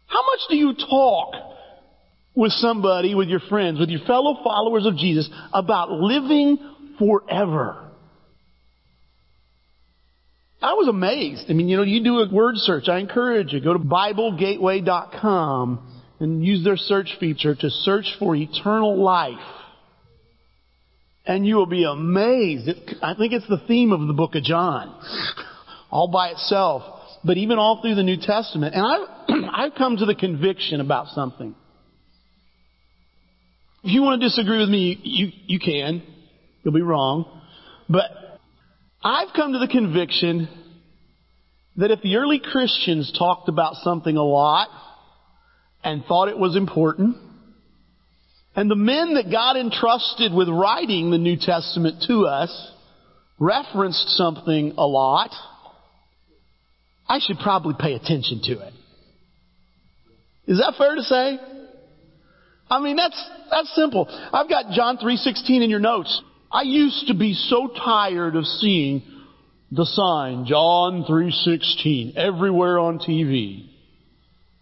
How 0.07 0.23
much 0.23 0.39
do 0.49 0.55
you 0.55 0.73
talk 0.73 1.35
with 2.33 2.51
somebody, 2.53 3.13
with 3.13 3.27
your 3.27 3.41
friends, 3.41 3.79
with 3.79 3.89
your 3.89 4.03
fellow 4.07 4.39
followers 4.43 4.87
of 4.87 4.97
Jesus 4.97 5.29
about 5.53 5.91
living 5.91 6.57
forever? 6.97 7.85
I 10.59 10.73
was 10.73 10.87
amazed. 10.87 11.43
I 11.49 11.53
mean, 11.53 11.69
you 11.69 11.77
know, 11.77 11.83
you 11.83 12.03
do 12.03 12.17
a 12.17 12.27
word 12.33 12.57
search. 12.57 12.89
I 12.89 12.97
encourage 12.97 13.53
you. 13.53 13.61
Go 13.61 13.73
to 13.73 13.79
BibleGateway.com 13.79 15.98
and 16.19 16.45
use 16.45 16.63
their 16.63 16.77
search 16.77 17.15
feature 17.19 17.55
to 17.55 17.69
search 17.69 18.15
for 18.19 18.35
eternal 18.35 19.01
life. 19.01 19.39
And 21.25 21.45
you 21.45 21.55
will 21.55 21.65
be 21.65 21.83
amazed. 21.83 22.69
I 23.01 23.13
think 23.13 23.33
it's 23.33 23.47
the 23.47 23.61
theme 23.67 23.91
of 23.91 24.07
the 24.07 24.13
book 24.13 24.35
of 24.35 24.43
John. 24.43 24.99
All 25.91 26.07
by 26.07 26.29
itself. 26.29 26.83
But 27.23 27.37
even 27.37 27.57
all 27.57 27.81
through 27.81 27.95
the 27.95 28.03
New 28.03 28.17
Testament. 28.19 28.73
And 28.75 28.85
I, 28.85 29.49
I've 29.65 29.75
come 29.75 29.97
to 29.97 30.05
the 30.05 30.15
conviction 30.15 30.81
about 30.81 31.07
something. 31.09 31.55
If 33.83 33.91
you 33.91 34.01
want 34.01 34.21
to 34.21 34.27
disagree 34.27 34.59
with 34.59 34.69
me, 34.69 34.99
you, 35.03 35.31
you 35.45 35.59
can. 35.59 36.03
You'll 36.63 36.73
be 36.73 36.81
wrong. 36.81 37.41
But 37.87 38.11
I've 39.03 39.29
come 39.35 39.53
to 39.53 39.59
the 39.59 39.67
conviction 39.67 40.49
that 41.77 41.91
if 41.91 42.01
the 42.01 42.17
early 42.17 42.39
Christians 42.39 43.15
talked 43.17 43.47
about 43.47 43.75
something 43.75 44.17
a 44.17 44.23
lot 44.23 44.67
and 45.83 46.03
thought 46.05 46.27
it 46.27 46.37
was 46.37 46.55
important, 46.55 47.15
and 48.55 48.69
the 48.69 48.75
men 48.75 49.13
that 49.13 49.31
God 49.31 49.55
entrusted 49.57 50.33
with 50.33 50.49
writing 50.49 51.11
the 51.11 51.17
New 51.17 51.37
Testament 51.37 52.03
to 52.07 52.25
us 52.25 52.71
referenced 53.39 54.09
something 54.17 54.73
a 54.77 54.85
lot, 54.85 55.31
I 57.07 57.19
should 57.19 57.37
probably 57.39 57.75
pay 57.79 57.93
attention 57.93 58.41
to 58.43 58.59
it. 58.59 58.73
Is 60.45 60.57
that 60.57 60.73
fair 60.77 60.95
to 60.95 61.03
say? 61.03 61.39
I 62.69 62.79
mean, 62.81 62.97
that's, 62.97 63.29
that's 63.49 63.73
simple. 63.75 64.07
I've 64.33 64.49
got 64.49 64.71
John 64.71 64.97
3.16 64.97 65.63
in 65.63 65.69
your 65.69 65.79
notes. 65.79 66.21
I 66.51 66.63
used 66.63 67.07
to 67.07 67.13
be 67.13 67.33
so 67.33 67.67
tired 67.67 68.35
of 68.35 68.45
seeing 68.45 69.03
the 69.71 69.85
sign, 69.85 70.45
John 70.45 71.05
3.16, 71.07 72.15
everywhere 72.15 72.79
on 72.79 72.99
TV. 72.99 73.68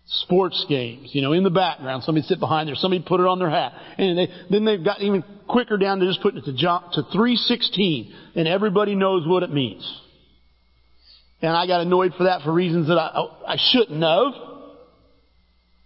Sports 0.10 0.66
games, 0.70 1.10
you 1.12 1.22
know, 1.22 1.34
in 1.34 1.44
the 1.44 1.50
background. 1.50 2.04
Somebody 2.04 2.26
sit 2.26 2.40
behind 2.40 2.70
there. 2.70 2.76
Somebody 2.76 3.04
put 3.06 3.20
it 3.20 3.26
on 3.26 3.40
their 3.40 3.50
hat. 3.50 3.74
And 3.98 4.18
they, 4.18 4.28
then 4.50 4.64
they've 4.64 4.84
got 4.84 5.02
even 5.02 5.24
quicker 5.50 5.78
down 5.78 6.00
to 6.00 6.08
just 6.08 6.22
putting 6.22 6.40
it 6.40 6.46
to 6.46 6.54
John, 6.54 6.90
to 6.94 7.04
3.16. 7.04 8.14
And 8.36 8.48
everybody 8.48 8.96
knows 8.96 9.28
what 9.28 9.44
it 9.44 9.52
means. 9.52 9.84
And 11.42 11.52
I 11.52 11.68
got 11.68 11.82
annoyed 11.82 12.14
for 12.18 12.24
that 12.24 12.42
for 12.42 12.54
reasons 12.54 12.88
that 12.88 12.98
I, 12.98 13.28
I 13.48 13.58
shouldn't 13.58 14.02
have. 14.02 14.34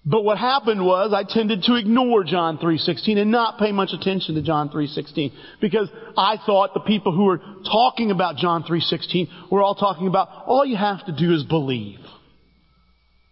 But 0.05 0.23
what 0.23 0.37
happened 0.37 0.83
was 0.83 1.13
I 1.13 1.23
tended 1.23 1.63
to 1.63 1.75
ignore 1.75 2.23
John 2.23 2.57
3:16 2.57 3.19
and 3.19 3.29
not 3.29 3.59
pay 3.59 3.71
much 3.71 3.91
attention 3.93 4.33
to 4.33 4.41
John 4.41 4.69
3:16 4.69 5.31
because 5.59 5.89
I 6.17 6.37
thought 6.43 6.73
the 6.73 6.79
people 6.79 7.11
who 7.11 7.25
were 7.25 7.39
talking 7.65 8.09
about 8.09 8.37
John 8.37 8.63
3:16 8.63 9.27
were 9.51 9.61
all 9.61 9.75
talking 9.75 10.07
about 10.07 10.29
all 10.47 10.65
you 10.65 10.75
have 10.75 11.05
to 11.05 11.11
do 11.11 11.33
is 11.33 11.43
believe. 11.43 11.99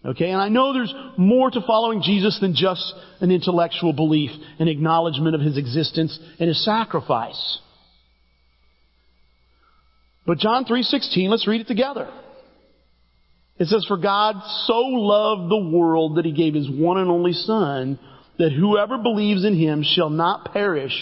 Okay, 0.05 0.29
and 0.29 0.41
I 0.41 0.47
know 0.47 0.71
there's 0.71 0.93
more 1.17 1.51
to 1.51 1.61
following 1.67 2.01
Jesus 2.01 2.39
than 2.39 2.55
just 2.55 2.93
an 3.19 3.31
intellectual 3.31 3.91
belief, 3.91 4.31
an 4.57 4.69
acknowledgement 4.69 5.35
of 5.35 5.41
his 5.41 5.57
existence 5.57 6.17
and 6.39 6.47
his 6.47 6.63
sacrifice. 6.63 7.59
But 10.25 10.37
John 10.37 10.63
3:16, 10.63 11.29
let's 11.29 11.47
read 11.47 11.61
it 11.61 11.67
together. 11.67 12.07
It 13.57 13.67
says, 13.67 13.85
For 13.87 13.97
God 13.97 14.35
so 14.67 14.79
loved 14.79 15.51
the 15.51 15.69
world 15.77 16.15
that 16.15 16.23
he 16.23 16.31
gave 16.31 16.53
his 16.53 16.69
one 16.69 16.97
and 16.97 17.09
only 17.09 17.33
Son, 17.33 17.99
that 18.37 18.53
whoever 18.53 18.97
believes 18.97 19.43
in 19.43 19.53
him 19.53 19.83
shall 19.83 20.09
not 20.09 20.53
perish, 20.53 20.93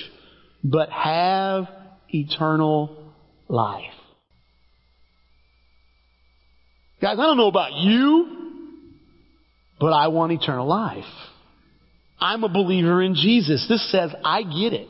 but 0.63 0.89
have 0.89 1.67
eternal 2.09 3.13
life. 3.47 3.83
Guys, 6.99 7.19
I 7.19 7.27
don't 7.27 7.37
know 7.37 7.47
about 7.47 7.73
you, 7.73 8.46
but 9.79 9.93
I 9.93 10.07
want 10.07 10.31
eternal 10.31 10.67
life. 10.67 11.03
I'm 12.19 12.43
a 12.43 12.49
believer 12.49 13.01
in 13.01 13.15
Jesus. 13.15 13.65
This 13.69 13.91
says 13.91 14.11
I 14.23 14.41
get 14.41 14.73
it. 14.73 14.87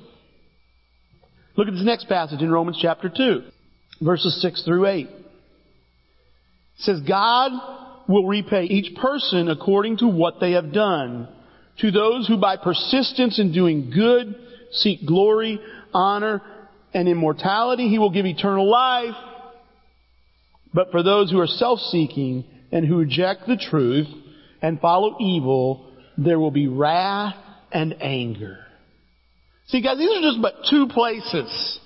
Look 1.55 1.67
at 1.67 1.73
this 1.73 1.83
next 1.83 2.07
passage 2.07 2.41
in 2.41 2.51
Romans 2.51 2.77
chapter 2.81 3.09
2, 3.09 3.41
verses 4.01 4.39
6 4.41 4.63
through 4.63 4.85
8. 4.85 5.07
It 5.07 5.11
says, 6.77 7.01
God 7.07 7.51
will 8.07 8.27
repay 8.27 8.65
each 8.65 8.95
person 8.95 9.49
according 9.49 9.97
to 9.97 10.07
what 10.07 10.35
they 10.39 10.51
have 10.51 10.71
done. 10.71 11.27
To 11.79 11.91
those 11.91 12.27
who 12.27 12.37
by 12.37 12.57
persistence 12.57 13.39
in 13.39 13.51
doing 13.51 13.91
good 13.93 14.35
seek 14.71 15.05
glory, 15.05 15.59
honor, 15.93 16.41
and 16.93 17.07
immortality, 17.07 17.89
He 17.89 17.99
will 17.99 18.11
give 18.11 18.25
eternal 18.25 18.69
life. 18.69 19.15
But 20.73 20.91
for 20.91 21.01
those 21.03 21.31
who 21.31 21.39
are 21.39 21.47
self-seeking 21.47 22.45
and 22.71 22.85
who 22.85 22.97
reject 22.97 23.47
the 23.47 23.57
truth 23.57 24.07
and 24.61 24.79
follow 24.79 25.17
evil, 25.19 25.91
there 26.17 26.39
will 26.39 26.51
be 26.51 26.67
wrath 26.67 27.35
and 27.71 28.01
anger. 28.01 28.59
See 29.67 29.81
guys, 29.81 29.97
these 29.97 30.09
are 30.09 30.21
just 30.21 30.41
but 30.41 30.55
two 30.69 30.87
places 30.87 31.79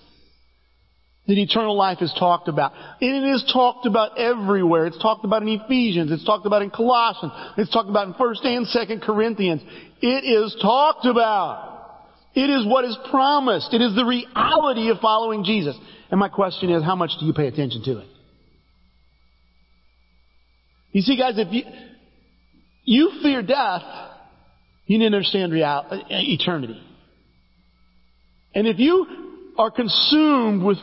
that 1.28 1.38
eternal 1.38 1.78
life 1.78 2.00
is 2.02 2.14
talked 2.18 2.48
about. 2.48 2.74
And 3.00 3.24
it 3.24 3.28
is 3.30 3.50
talked 3.52 3.86
about 3.86 4.20
everywhere. 4.20 4.88
It's 4.88 5.02
talked 5.02 5.24
about 5.24 5.42
in 5.44 5.50
Ephesians. 5.50 6.12
It's 6.12 6.26
talked 6.26 6.46
about 6.46 6.62
in 6.62 6.70
Colossians. 6.72 7.32
It's 7.58 7.72
talked 7.72 7.90
about 7.90 8.08
in 8.08 8.14
1st 8.16 8.46
and 8.46 8.68
2nd 8.68 9.02
Corinthians. 9.02 9.62
It 10.02 10.24
is 10.24 10.56
talked 10.62 11.06
about. 11.06 11.70
It 12.34 12.50
is 12.50 12.66
what 12.66 12.86
is 12.86 12.98
promised. 13.10 13.74
It 13.74 13.82
is 13.82 13.96
the 13.96 14.06
reality 14.06 14.90
of 14.90 15.00
following 15.00 15.44
Jesus. 15.44 15.78
And 16.10 16.20
my 16.20 16.30
question 16.30 16.70
is, 16.70 16.84
how 16.84 16.96
much 16.96 17.12
do 17.20 17.26
you 17.26 17.34
pay 17.34 17.48
attention 17.48 17.84
to 17.84 18.00
it? 18.00 18.08
You 20.92 21.02
see, 21.02 21.18
guys, 21.18 21.34
if 21.38 21.48
you, 21.52 21.64
you 22.92 23.12
fear 23.24 23.42
death, 23.42 23.84
you 24.86 25.00
need 25.00 25.10
to 25.10 25.16
understand 25.16 25.54
reality, 25.54 26.04
eternity. 26.10 26.82
And 28.54 28.68
if 28.68 28.80
you 28.80 29.54
are 29.58 29.72
consumed 29.72 30.62
with 30.62 30.78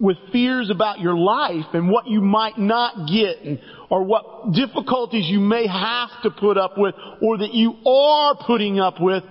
with 0.00 0.16
fears 0.32 0.70
about 0.70 0.98
your 0.98 1.16
life 1.16 1.66
and 1.72 1.88
what 1.88 2.08
you 2.08 2.20
might 2.20 2.58
not 2.58 3.08
get 3.08 3.38
and, 3.42 3.60
or 3.88 4.02
what 4.02 4.52
difficulties 4.52 5.24
you 5.28 5.38
may 5.38 5.68
have 5.68 6.10
to 6.24 6.30
put 6.30 6.58
up 6.58 6.72
with 6.76 6.96
or 7.22 7.38
that 7.38 7.54
you 7.54 7.74
are 7.86 8.34
putting 8.44 8.80
up 8.80 9.00
with, 9.00 9.22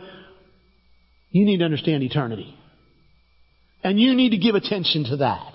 you 1.32 1.46
need 1.46 1.58
to 1.58 1.66
understand 1.66 2.02
eternity. 2.02 2.56
And 3.84 4.00
you 4.00 4.16
need 4.16 4.30
to 4.30 4.38
give 4.38 4.56
attention 4.56 5.04
to 5.10 5.18
that. 5.18 5.54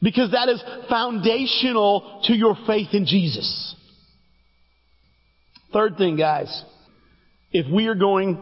Because 0.00 0.30
that 0.30 0.48
is 0.48 0.62
foundational 0.88 2.22
to 2.26 2.34
your 2.34 2.56
faith 2.68 2.90
in 2.92 3.04
Jesus. 3.04 3.74
Third 5.72 5.96
thing, 5.96 6.16
guys, 6.16 6.64
if 7.52 7.70
we 7.72 7.86
are 7.86 7.94
going 7.94 8.40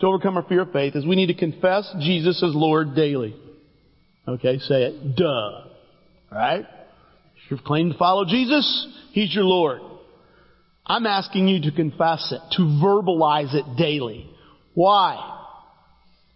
to 0.00 0.06
overcome 0.06 0.36
our 0.36 0.42
fear 0.42 0.62
of 0.62 0.72
faith 0.72 0.94
is 0.94 1.06
we 1.06 1.16
need 1.16 1.26
to 1.26 1.34
confess 1.34 1.90
Jesus 2.00 2.42
as 2.42 2.54
Lord 2.54 2.94
daily. 2.94 3.34
Okay, 4.28 4.58
say 4.58 4.84
it. 4.84 5.16
Duh. 5.16 5.64
Right? 6.30 6.66
If 7.44 7.50
you've 7.50 7.64
claimed 7.64 7.92
to 7.92 7.98
follow 7.98 8.24
Jesus, 8.24 8.88
He's 9.12 9.34
your 9.34 9.44
Lord. 9.44 9.80
I'm 10.84 11.06
asking 11.06 11.48
you 11.48 11.62
to 11.62 11.72
confess 11.74 12.32
it, 12.32 12.40
to 12.56 12.62
verbalize 12.62 13.54
it 13.54 13.76
daily. 13.76 14.28
Why? 14.74 15.36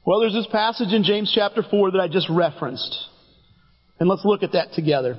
Well, 0.04 0.20
there's 0.20 0.32
this 0.32 0.48
passage 0.50 0.92
in 0.92 1.04
James 1.04 1.30
chapter 1.34 1.62
4 1.62 1.92
that 1.92 2.00
I 2.00 2.08
just 2.08 2.28
referenced. 2.30 2.96
And 3.98 4.08
let's 4.08 4.24
look 4.24 4.42
at 4.42 4.52
that 4.52 4.72
together. 4.72 5.18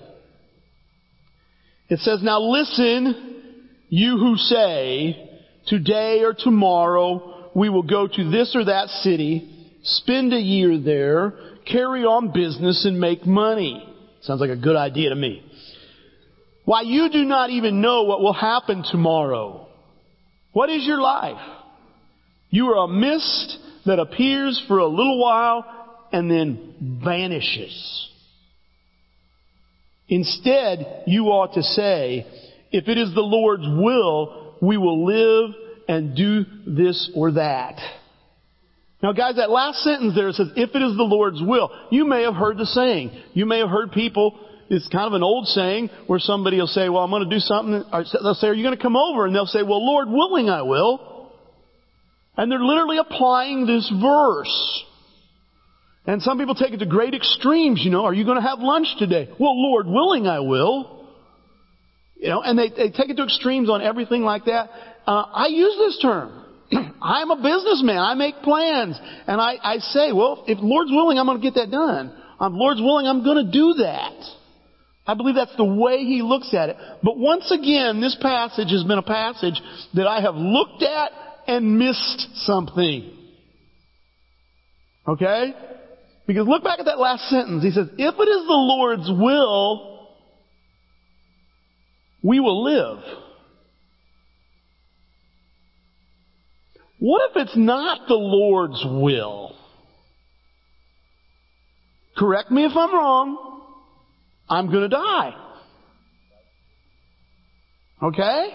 It 1.88 2.00
says, 2.00 2.22
Now 2.24 2.42
listen, 2.42 3.51
you 3.92 4.18
who 4.18 4.38
say, 4.38 5.30
today 5.68 6.22
or 6.24 6.34
tomorrow 6.34 7.50
we 7.54 7.68
will 7.68 7.84
go 7.84 8.08
to 8.08 8.32
this 8.32 8.56
or 8.56 8.64
that 8.64 8.88
city, 8.88 9.70
spend 9.84 10.32
a 10.32 10.40
year 10.40 10.80
there, 10.80 11.34
carry 11.70 12.06
on 12.06 12.32
business 12.32 12.86
and 12.86 13.02
make 13.02 13.26
money. 13.26 13.86
Sounds 14.22 14.40
like 14.40 14.50
a 14.50 14.56
good 14.56 14.78
idea 14.78 15.10
to 15.10 15.16
me. 15.16 15.44
Why 16.64 16.84
you 16.84 17.10
do 17.12 17.26
not 17.26 17.50
even 17.50 17.82
know 17.82 18.04
what 18.04 18.22
will 18.22 18.32
happen 18.32 18.86
tomorrow. 18.90 19.68
What 20.54 20.70
is 20.70 20.86
your 20.86 21.02
life? 21.02 21.42
You 22.50 22.68
are 22.68 22.86
a 22.86 22.88
mist 22.88 23.58
that 23.86 24.00
appears 24.00 24.64
for 24.70 24.78
a 24.78 24.88
little 24.88 25.22
while 25.22 25.66
and 26.14 26.32
then 26.32 27.00
vanishes. 27.04 28.10
Instead, 30.08 31.04
you 31.08 31.26
ought 31.26 31.56
to 31.56 31.64
say, 31.64 32.26
if 32.72 32.88
it 32.88 32.98
is 32.98 33.14
the 33.14 33.22
Lord's 33.22 33.68
will, 33.68 34.56
we 34.62 34.78
will 34.78 35.06
live 35.06 35.56
and 35.88 36.16
do 36.16 36.46
this 36.66 37.12
or 37.16 37.34
that. 37.34 37.80
Now 39.04 39.14
guys, 39.14 39.36
that 39.38 39.50
last 39.50 39.80
sentence 39.80 40.16
there 40.16 40.32
says, 40.32 40.50
if 40.56 40.76
it 40.76 40.82
is 40.82 40.96
the 40.96 41.04
Lord's 41.04 41.42
will. 41.42 41.72
You 41.90 42.06
may 42.06 42.24
have 42.24 42.36
heard 42.36 42.58
the 42.58 42.66
saying. 42.66 43.12
You 43.34 43.46
may 43.46 43.60
have 43.60 43.70
heard 43.70 43.92
people, 43.92 44.40
it's 44.70 44.88
kind 44.88 45.08
of 45.08 45.14
an 45.14 45.24
old 45.24 45.48
saying 45.48 45.90
where 46.08 46.20
somebody 46.20 46.58
will 46.58 46.68
say, 46.68 46.88
well, 46.88 47.04
I'm 47.04 47.10
going 47.10 47.28
to 47.28 47.36
do 47.36 47.40
something. 47.40 47.84
They'll 47.92 48.36
say, 48.36 48.48
are 48.48 48.54
you 48.54 48.64
going 48.64 48.78
to 48.78 48.82
come 48.82 48.96
over? 48.96 49.26
And 49.26 49.36
they'll 49.36 49.46
say, 49.46 49.64
well, 49.64 49.86
Lord 49.86 50.08
willing, 50.08 50.50
I 50.50 50.62
will. 50.62 51.32
And 52.38 52.50
they're 52.50 52.64
literally 52.64 52.98
applying 52.98 53.66
this 53.66 53.91
verse. 54.02 54.84
And 56.06 56.22
some 56.22 56.39
people 56.39 56.56
take 56.56 56.72
it 56.72 56.78
to 56.78 56.86
great 56.86 57.14
extremes, 57.14 57.82
you 57.84 57.91
know, 57.91 58.06
are 58.06 58.14
you 58.14 58.24
going 58.24 58.41
to 58.41 58.48
have 58.48 58.60
lunch 58.60 58.88
today? 58.98 59.30
Well, 59.39 59.62
Lord 59.62 59.88
willing, 59.88 60.26
I 60.28 60.39
will. 60.39 61.01
You 62.22 62.30
know, 62.30 62.43
and 62.43 62.57
they, 62.57 62.69
they 62.69 62.91
take 62.91 63.09
it 63.09 63.17
to 63.17 63.24
extremes 63.24 63.67
on 63.67 63.82
everything 63.82 64.22
like 64.22 64.45
that. 64.45 64.69
Uh, 65.07 65.26
I 65.34 65.47
use 65.47 65.76
this 65.80 65.97
term. 66.03 66.45
I'm 67.01 67.32
a 67.32 67.36
businessman. 67.41 67.97
I 67.97 68.13
make 68.13 68.36
plans. 68.43 68.99
And 69.26 69.41
I, 69.41 69.55
I 69.61 69.78
say, 69.80 70.11
well, 70.11 70.45
if 70.47 70.59
Lord's 70.61 70.91
willing, 70.91 71.17
I'm 71.17 71.26
going 71.26 71.41
to 71.41 71.43
get 71.43 71.55
that 71.55 71.72
done. 71.72 72.13
If 72.39 72.53
Lord's 72.53 72.80
willing, 72.80 73.07
I'm 73.07 73.24
going 73.24 73.43
to 73.43 73.51
do 73.51 73.74
that. 73.80 74.13
I 75.07 75.15
believe 75.15 75.34
that's 75.34 75.55
the 75.57 75.65
way 75.65 76.05
he 76.05 76.22
looks 76.22 76.53
at 76.53 76.69
it. 76.69 76.78
But 77.01 77.17
once 77.17 77.49
again, 77.49 78.01
this 78.01 78.15
passage 78.22 78.69
has 78.69 78.84
been 78.84 78.99
a 78.99 79.03
passage 79.03 79.59
that 79.95 80.05
I 80.05 80.22
have 80.22 80.36
looked 80.36 80.84
at 80.84 81.11
and 81.47 81.80
missed 81.80 82.45
something. 82.45 83.17
Okay? 85.07 85.55
Because 86.28 86.47
look 86.47 86.63
back 86.63 86.78
at 86.78 86.86
that 86.86 86.99
last 86.99 87.28
sentence. 87.30 87.63
He 87.63 87.72
says, 87.72 87.88
if 87.97 88.13
it 88.15 88.30
is 88.30 88.45
the 88.45 88.53
Lord's 88.53 89.09
will, 89.09 89.91
we 92.24 92.39
will 92.39 92.63
live. 92.63 93.03
What 96.99 97.32
if 97.32 97.47
it's 97.47 97.57
not 97.57 98.07
the 98.07 98.13
Lord's 98.13 98.84
will? 98.86 99.55
Correct 102.15 102.51
me 102.51 102.65
if 102.65 102.74
I'm 102.76 102.93
wrong. 102.93 103.63
I'm 104.47 104.72
gonna 104.72 104.89
die. 104.89 105.34
Okay? 108.03 108.49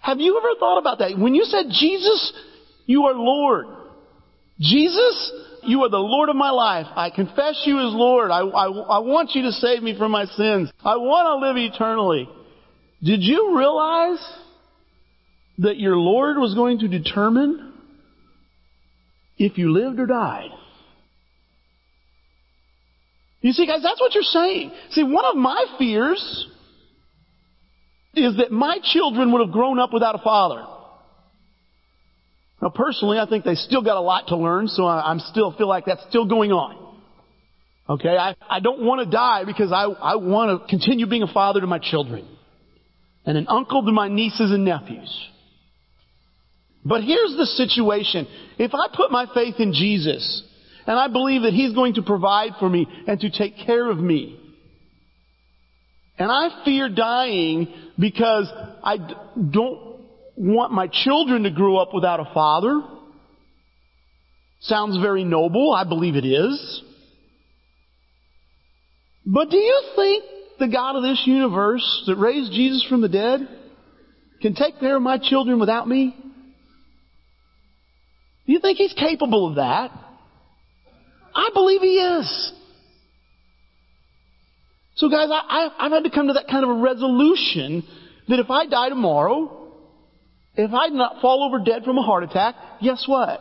Have 0.00 0.20
you 0.20 0.38
ever 0.38 0.58
thought 0.60 0.78
about 0.78 0.98
that? 0.98 1.18
When 1.18 1.34
you 1.34 1.44
said, 1.44 1.66
Jesus, 1.70 2.32
you 2.86 3.04
are 3.04 3.14
Lord. 3.14 3.66
Jesus, 4.60 5.32
you 5.68 5.82
are 5.82 5.90
the 5.90 5.98
Lord 5.98 6.28
of 6.28 6.36
my 6.36 6.50
life. 6.50 6.86
I 6.96 7.10
confess 7.10 7.62
you 7.66 7.78
as 7.78 7.92
Lord. 7.94 8.30
I, 8.30 8.40
I, 8.40 8.66
I 8.66 8.98
want 9.00 9.32
you 9.34 9.42
to 9.42 9.52
save 9.52 9.82
me 9.82 9.96
from 9.96 10.10
my 10.10 10.24
sins. 10.24 10.70
I 10.82 10.96
want 10.96 11.26
to 11.26 11.46
live 11.46 11.56
eternally. 11.56 12.28
Did 13.02 13.22
you 13.22 13.56
realize 13.56 14.24
that 15.58 15.78
your 15.78 15.96
Lord 15.96 16.38
was 16.38 16.54
going 16.54 16.80
to 16.80 16.88
determine 16.88 17.74
if 19.36 19.58
you 19.58 19.72
lived 19.72 20.00
or 20.00 20.06
died? 20.06 20.50
You 23.40 23.52
see, 23.52 23.66
guys, 23.66 23.82
that's 23.82 24.00
what 24.00 24.14
you're 24.14 24.22
saying. 24.22 24.72
See, 24.90 25.04
one 25.04 25.24
of 25.24 25.36
my 25.36 25.64
fears 25.78 26.46
is 28.14 28.36
that 28.38 28.50
my 28.50 28.78
children 28.82 29.32
would 29.32 29.42
have 29.46 29.52
grown 29.52 29.78
up 29.78 29.92
without 29.92 30.14
a 30.14 30.22
father. 30.22 30.64
Now, 32.60 32.70
personally, 32.70 33.18
I 33.18 33.26
think 33.28 33.44
they 33.44 33.54
still 33.54 33.82
got 33.82 33.96
a 33.96 34.00
lot 34.00 34.28
to 34.28 34.36
learn, 34.36 34.66
so 34.68 34.84
I, 34.84 35.10
am 35.10 35.20
still 35.20 35.52
feel 35.52 35.68
like 35.68 35.84
that's 35.86 36.02
still 36.08 36.26
going 36.26 36.50
on. 36.50 36.96
Okay, 37.88 38.16
I, 38.16 38.34
I 38.48 38.60
don't 38.60 38.82
want 38.82 39.04
to 39.04 39.10
die 39.10 39.44
because 39.44 39.72
I, 39.72 39.84
I 39.84 40.16
want 40.16 40.60
to 40.60 40.68
continue 40.68 41.06
being 41.06 41.22
a 41.22 41.32
father 41.32 41.60
to 41.60 41.66
my 41.66 41.78
children 41.78 42.28
and 43.24 43.38
an 43.38 43.46
uncle 43.48 43.84
to 43.84 43.92
my 43.92 44.08
nieces 44.08 44.50
and 44.50 44.64
nephews. 44.64 45.28
But 46.84 47.02
here's 47.02 47.36
the 47.36 47.46
situation. 47.46 48.26
If 48.58 48.72
I 48.74 48.94
put 48.94 49.10
my 49.10 49.26
faith 49.32 49.56
in 49.58 49.72
Jesus 49.72 50.42
and 50.86 50.98
I 50.98 51.08
believe 51.08 51.42
that 51.42 51.52
He's 51.52 51.74
going 51.74 51.94
to 51.94 52.02
provide 52.02 52.52
for 52.58 52.68
me 52.68 52.86
and 53.06 53.20
to 53.20 53.30
take 53.30 53.54
care 53.64 53.88
of 53.88 53.98
me, 53.98 54.38
and 56.18 56.30
I 56.30 56.64
fear 56.64 56.88
dying 56.88 57.72
because 57.98 58.50
I 58.82 58.96
don't 59.50 59.87
want 60.38 60.72
my 60.72 60.86
children 60.86 61.42
to 61.42 61.50
grow 61.50 61.76
up 61.76 61.92
without 61.92 62.20
a 62.20 62.30
father. 62.32 62.80
Sounds 64.60 64.96
very 65.00 65.24
noble. 65.24 65.72
I 65.72 65.84
believe 65.84 66.16
it 66.16 66.24
is. 66.24 66.82
But 69.26 69.50
do 69.50 69.56
you 69.56 69.82
think 69.94 70.24
the 70.58 70.68
God 70.68 70.96
of 70.96 71.02
this 71.02 71.22
universe 71.26 72.04
that 72.06 72.16
raised 72.16 72.52
Jesus 72.52 72.84
from 72.88 73.00
the 73.00 73.08
dead 73.08 73.46
can 74.40 74.54
take 74.54 74.78
care 74.80 74.96
of 74.96 75.02
my 75.02 75.18
children 75.18 75.60
without 75.60 75.88
me? 75.88 76.14
Do 78.46 78.52
you 78.52 78.60
think 78.60 78.78
He's 78.78 78.94
capable 78.94 79.48
of 79.48 79.56
that? 79.56 79.90
I 81.34 81.50
believe 81.52 81.82
He 81.82 81.98
is. 81.98 82.52
So 84.96 85.08
guys, 85.08 85.28
I, 85.30 85.70
have 85.78 85.92
had 85.92 86.04
to 86.04 86.10
come 86.10 86.28
to 86.28 86.32
that 86.32 86.48
kind 86.48 86.64
of 86.64 86.70
a 86.70 86.80
resolution 86.80 87.84
that 88.28 88.40
if 88.40 88.50
I 88.50 88.66
die 88.66 88.88
tomorrow, 88.88 89.57
if 90.58 90.72
I 90.74 90.88
not 90.88 91.22
fall 91.22 91.44
over 91.44 91.64
dead 91.64 91.84
from 91.84 91.98
a 91.98 92.02
heart 92.02 92.24
attack, 92.24 92.56
guess 92.82 93.04
what? 93.06 93.40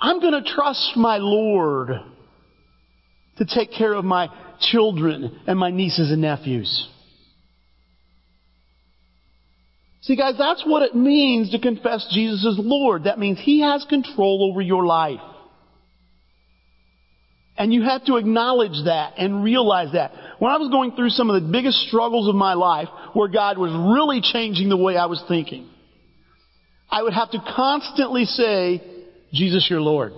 I'm 0.00 0.18
going 0.18 0.32
to 0.32 0.50
trust 0.50 0.92
my 0.96 1.18
Lord 1.18 1.90
to 3.36 3.44
take 3.44 3.70
care 3.70 3.92
of 3.92 4.04
my 4.04 4.28
children 4.60 5.40
and 5.46 5.58
my 5.58 5.70
nieces 5.70 6.10
and 6.10 6.22
nephews. 6.22 6.88
See 10.00 10.16
guys, 10.16 10.34
that's 10.38 10.64
what 10.66 10.82
it 10.82 10.94
means 10.94 11.50
to 11.50 11.58
confess 11.58 12.06
Jesus 12.12 12.46
as 12.46 12.56
Lord. 12.58 13.04
That 13.04 13.18
means 13.18 13.38
He 13.40 13.60
has 13.60 13.84
control 13.88 14.50
over 14.50 14.62
your 14.62 14.86
life. 14.86 15.20
And 17.56 17.72
you 17.72 17.82
have 17.82 18.04
to 18.06 18.16
acknowledge 18.16 18.84
that 18.86 19.14
and 19.18 19.44
realize 19.44 19.92
that. 19.92 20.12
When 20.38 20.50
I 20.50 20.56
was 20.56 20.70
going 20.70 20.92
through 20.92 21.10
some 21.10 21.30
of 21.30 21.40
the 21.42 21.48
biggest 21.48 21.78
struggles 21.86 22.28
of 22.28 22.34
my 22.34 22.54
life, 22.54 22.88
where 23.12 23.28
God 23.28 23.58
was 23.58 23.70
really 23.94 24.20
changing 24.20 24.68
the 24.70 24.76
way 24.76 24.96
I 24.96 25.06
was 25.06 25.22
thinking, 25.28 25.70
I 26.94 27.02
would 27.02 27.12
have 27.12 27.32
to 27.32 27.40
constantly 27.56 28.24
say, 28.24 28.80
Jesus, 29.32 29.66
you're 29.68 29.80
Lord. 29.80 30.12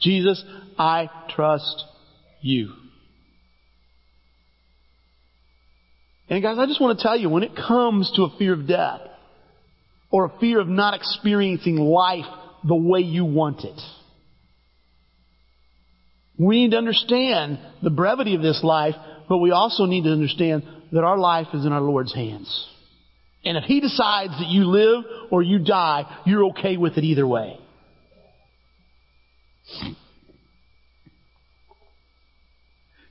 Jesus, 0.00 0.42
I 0.78 1.10
trust 1.28 1.84
you. 2.40 2.72
And 6.30 6.42
guys, 6.42 6.56
I 6.58 6.64
just 6.64 6.80
want 6.80 6.98
to 6.98 7.02
tell 7.02 7.14
you, 7.14 7.28
when 7.28 7.42
it 7.42 7.54
comes 7.54 8.10
to 8.16 8.22
a 8.22 8.38
fear 8.38 8.54
of 8.54 8.66
death, 8.66 9.02
or 10.10 10.24
a 10.24 10.38
fear 10.40 10.60
of 10.60 10.66
not 10.66 10.94
experiencing 10.94 11.76
life 11.76 12.24
the 12.66 12.74
way 12.74 13.00
you 13.00 13.26
want 13.26 13.62
it, 13.62 13.80
we 16.38 16.62
need 16.62 16.70
to 16.70 16.78
understand 16.78 17.58
the 17.82 17.90
brevity 17.90 18.34
of 18.34 18.40
this 18.40 18.64
life, 18.64 18.94
but 19.28 19.36
we 19.36 19.50
also 19.50 19.84
need 19.84 20.04
to 20.04 20.10
understand 20.10 20.62
that 20.92 21.04
our 21.04 21.18
life 21.18 21.48
is 21.52 21.66
in 21.66 21.72
our 21.72 21.82
Lord's 21.82 22.14
hands. 22.14 22.66
And 23.44 23.56
if 23.56 23.64
He 23.64 23.80
decides 23.80 24.32
that 24.32 24.48
you 24.48 24.64
live 24.64 25.04
or 25.30 25.42
you 25.42 25.58
die, 25.58 26.04
you're 26.26 26.46
okay 26.46 26.76
with 26.76 26.96
it 26.98 27.04
either 27.04 27.26
way. 27.26 27.58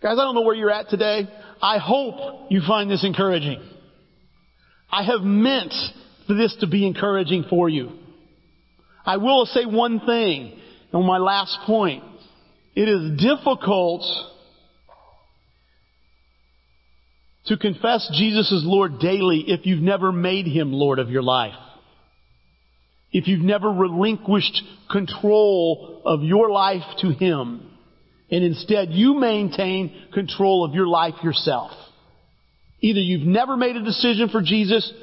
Guys, 0.01 0.17
I 0.17 0.23
don't 0.23 0.35
know 0.35 0.41
where 0.41 0.55
you're 0.55 0.71
at 0.71 0.89
today. 0.89 1.27
I 1.61 1.77
hope 1.77 2.49
you 2.49 2.61
find 2.65 2.89
this 2.89 3.03
encouraging. 3.03 3.61
I 4.91 5.03
have 5.03 5.21
meant 5.21 5.73
for 6.25 6.35
this 6.35 6.55
to 6.61 6.67
be 6.67 6.87
encouraging 6.87 7.45
for 7.49 7.67
you. 7.67 7.91
I 9.05 9.17
will 9.17 9.45
say 9.45 9.65
one 9.65 9.99
thing 9.99 10.59
on 10.93 11.05
my 11.05 11.17
last 11.17 11.59
point. 11.65 12.03
It 12.75 12.87
is 12.87 13.19
difficult 13.19 14.05
to 17.49 17.57
confess 17.57 18.07
Jesus 18.13 18.53
as 18.53 18.63
Lord 18.63 18.99
daily 18.99 19.43
if 19.47 19.65
you've 19.65 19.81
never 19.81 20.11
made 20.11 20.45
Him 20.45 20.71
Lord 20.71 20.99
of 20.99 21.09
your 21.09 21.23
life. 21.23 21.55
If 23.11 23.27
you've 23.27 23.41
never 23.41 23.69
relinquished 23.69 24.61
control 24.89 26.03
of 26.05 26.21
your 26.21 26.51
life 26.51 26.83
to 26.99 27.09
Him. 27.09 27.71
And 28.29 28.43
instead 28.43 28.89
you 28.91 29.15
maintain 29.15 30.09
control 30.13 30.63
of 30.63 30.75
your 30.75 30.87
life 30.87 31.15
yourself. 31.23 31.71
Either 32.81 32.99
you've 32.99 33.27
never 33.27 33.57
made 33.57 33.75
a 33.75 33.83
decision 33.83 34.29
for 34.29 34.43
Jesus 34.43 34.93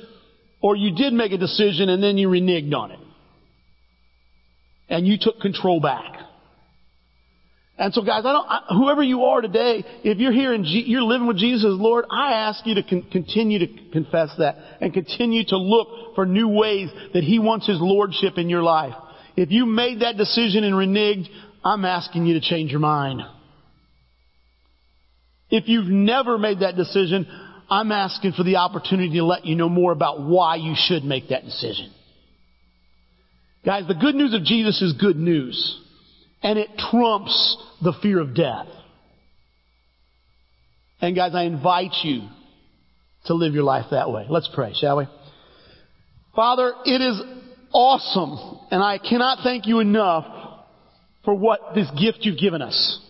or 0.62 0.76
you 0.76 0.94
did 0.94 1.12
make 1.12 1.32
a 1.32 1.38
decision 1.38 1.88
and 1.88 2.00
then 2.00 2.16
you 2.16 2.28
reneged 2.28 2.72
on 2.72 2.92
it. 2.92 3.00
And 4.88 5.04
you 5.04 5.16
took 5.20 5.40
control 5.40 5.80
back. 5.80 6.15
And 7.78 7.92
so 7.92 8.02
guys, 8.02 8.24
I 8.24 8.32
don't, 8.32 8.46
I, 8.48 8.62
whoever 8.70 9.02
you 9.02 9.24
are 9.24 9.42
today, 9.42 9.84
if 10.02 10.16
you're 10.18 10.32
here 10.32 10.54
and 10.54 10.64
G, 10.64 10.84
you're 10.86 11.02
living 11.02 11.26
with 11.26 11.36
Jesus 11.36 11.66
Lord, 11.68 12.06
I 12.10 12.32
ask 12.32 12.66
you 12.66 12.74
to 12.76 12.82
con- 12.82 13.06
continue 13.12 13.58
to 13.58 13.90
confess 13.92 14.30
that 14.38 14.56
and 14.80 14.94
continue 14.94 15.44
to 15.48 15.58
look 15.58 16.14
for 16.14 16.24
new 16.24 16.48
ways 16.48 16.88
that 17.12 17.22
He 17.22 17.38
wants 17.38 17.66
His 17.66 17.78
Lordship 17.78 18.38
in 18.38 18.48
your 18.48 18.62
life. 18.62 18.94
If 19.36 19.50
you 19.50 19.66
made 19.66 20.00
that 20.00 20.16
decision 20.16 20.64
and 20.64 20.74
reneged, 20.74 21.28
I'm 21.62 21.84
asking 21.84 22.24
you 22.24 22.34
to 22.34 22.40
change 22.40 22.70
your 22.70 22.80
mind. 22.80 23.20
If 25.50 25.68
you've 25.68 25.88
never 25.88 26.38
made 26.38 26.60
that 26.60 26.76
decision, 26.76 27.26
I'm 27.68 27.92
asking 27.92 28.32
for 28.32 28.42
the 28.42 28.56
opportunity 28.56 29.18
to 29.18 29.24
let 29.24 29.44
you 29.44 29.54
know 29.54 29.68
more 29.68 29.92
about 29.92 30.22
why 30.22 30.56
you 30.56 30.74
should 30.74 31.04
make 31.04 31.28
that 31.28 31.44
decision. 31.44 31.92
Guys, 33.66 33.86
the 33.86 33.94
good 33.94 34.14
news 34.14 34.32
of 34.32 34.44
Jesus 34.44 34.80
is 34.80 34.94
good 34.94 35.16
news 35.16 35.82
and 36.42 36.58
it 36.58 36.68
trumps 36.90 37.56
the 37.82 37.92
fear 38.02 38.20
of 38.20 38.34
death. 38.34 38.66
And 41.00 41.14
guys, 41.14 41.32
I 41.34 41.42
invite 41.42 41.92
you 42.02 42.28
to 43.26 43.34
live 43.34 43.54
your 43.54 43.64
life 43.64 43.86
that 43.90 44.10
way. 44.10 44.26
Let's 44.28 44.48
pray, 44.54 44.72
shall 44.74 44.98
we? 44.98 45.06
Father, 46.34 46.72
it 46.84 47.00
is 47.00 47.20
awesome, 47.72 48.58
and 48.70 48.82
I 48.82 48.98
cannot 48.98 49.38
thank 49.42 49.66
you 49.66 49.80
enough 49.80 50.26
for 51.24 51.34
what 51.34 51.74
this 51.74 51.90
gift 51.98 52.18
you've 52.22 52.38
given 52.38 52.62
us. 52.62 53.00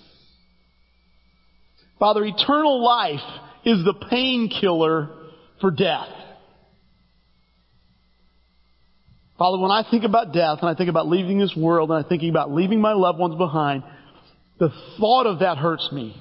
Father, 1.99 2.25
eternal 2.25 2.85
life 2.85 3.21
is 3.65 3.85
the 3.85 3.95
painkiller 4.11 5.11
for 5.61 5.71
death. 5.71 6.09
Father, 9.39 9.59
when 9.59 9.71
I 9.71 9.85
think 9.91 10.05
about 10.05 10.33
death 10.33 10.59
and 10.63 10.71
I 10.71 10.75
think 10.75 10.89
about 10.89 11.09
leaving 11.09 11.39
this 11.39 11.55
world 11.57 11.91
and 11.91 11.99
I'm 11.99 12.09
thinking 12.09 12.31
about 12.31 12.53
leaving 12.53 12.81
my 12.81 12.93
loved 12.93 13.19
ones 13.19 13.37
behind, 13.37 13.83
the 14.59 14.71
thought 14.99 15.27
of 15.27 15.41
that 15.41 15.59
hurts 15.59 15.91
me. 15.93 16.21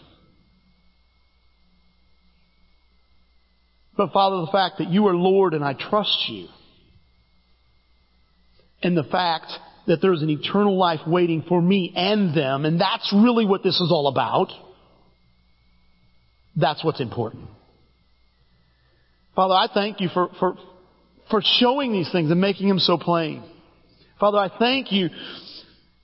But 3.96 4.12
Father, 4.12 4.42
the 4.42 4.52
fact 4.52 4.80
that 4.80 4.90
you 4.90 5.08
are 5.08 5.16
Lord 5.16 5.54
and 5.54 5.64
I 5.64 5.74
trust 5.74 6.26
you, 6.28 6.48
and 8.84 8.98
the 8.98 9.06
fact 9.06 9.52
that 9.88 10.02
there's 10.02 10.22
an 10.22 10.30
eternal 10.30 10.78
life 10.78 11.00
waiting 11.08 11.44
for 11.48 11.62
me 11.62 11.94
and 11.96 12.36
them, 12.36 12.66
and 12.66 12.80
that's 12.80 13.14
really 13.14 13.46
what 13.46 13.64
this 13.64 13.76
is 13.76 13.90
all 13.92 14.08
about. 14.08 14.52
That's 16.58 16.84
what's 16.84 17.00
important. 17.00 17.46
Father, 19.36 19.54
I 19.54 19.68
thank 19.74 20.02
you 20.02 20.10
for, 20.14 20.30
for, 20.40 20.58
for 21.30 21.42
showing 21.60 21.92
these 21.92 22.12
things 22.12 22.32
and 22.32 22.40
making 22.40 22.68
them 22.68 22.80
so 22.80 22.98
plain. 22.98 23.44
Father, 24.20 24.38
I 24.38 24.50
thank 24.58 24.92
you 24.92 25.10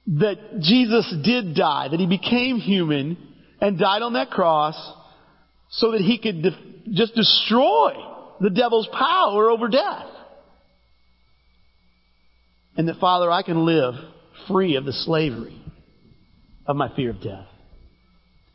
that 0.07 0.59
Jesus 0.59 1.13
did 1.23 1.55
die, 1.55 1.87
that 1.89 1.99
he 1.99 2.07
became 2.07 2.57
human 2.57 3.17
and 3.59 3.77
died 3.77 4.01
on 4.01 4.13
that 4.13 4.31
cross 4.31 4.75
so 5.69 5.91
that 5.91 6.01
he 6.01 6.17
could 6.17 6.41
de- 6.41 6.91
just 6.91 7.15
destroy 7.15 7.93
the 8.39 8.49
devil's 8.49 8.87
power 8.87 9.49
over 9.49 9.67
death. 9.67 10.07
And 12.75 12.87
that, 12.87 12.97
Father, 12.99 13.29
I 13.29 13.43
can 13.43 13.65
live 13.65 13.93
free 14.47 14.75
of 14.75 14.85
the 14.85 14.93
slavery 14.93 15.61
of 16.65 16.75
my 16.75 16.93
fear 16.95 17.11
of 17.11 17.21
death. 17.21 17.45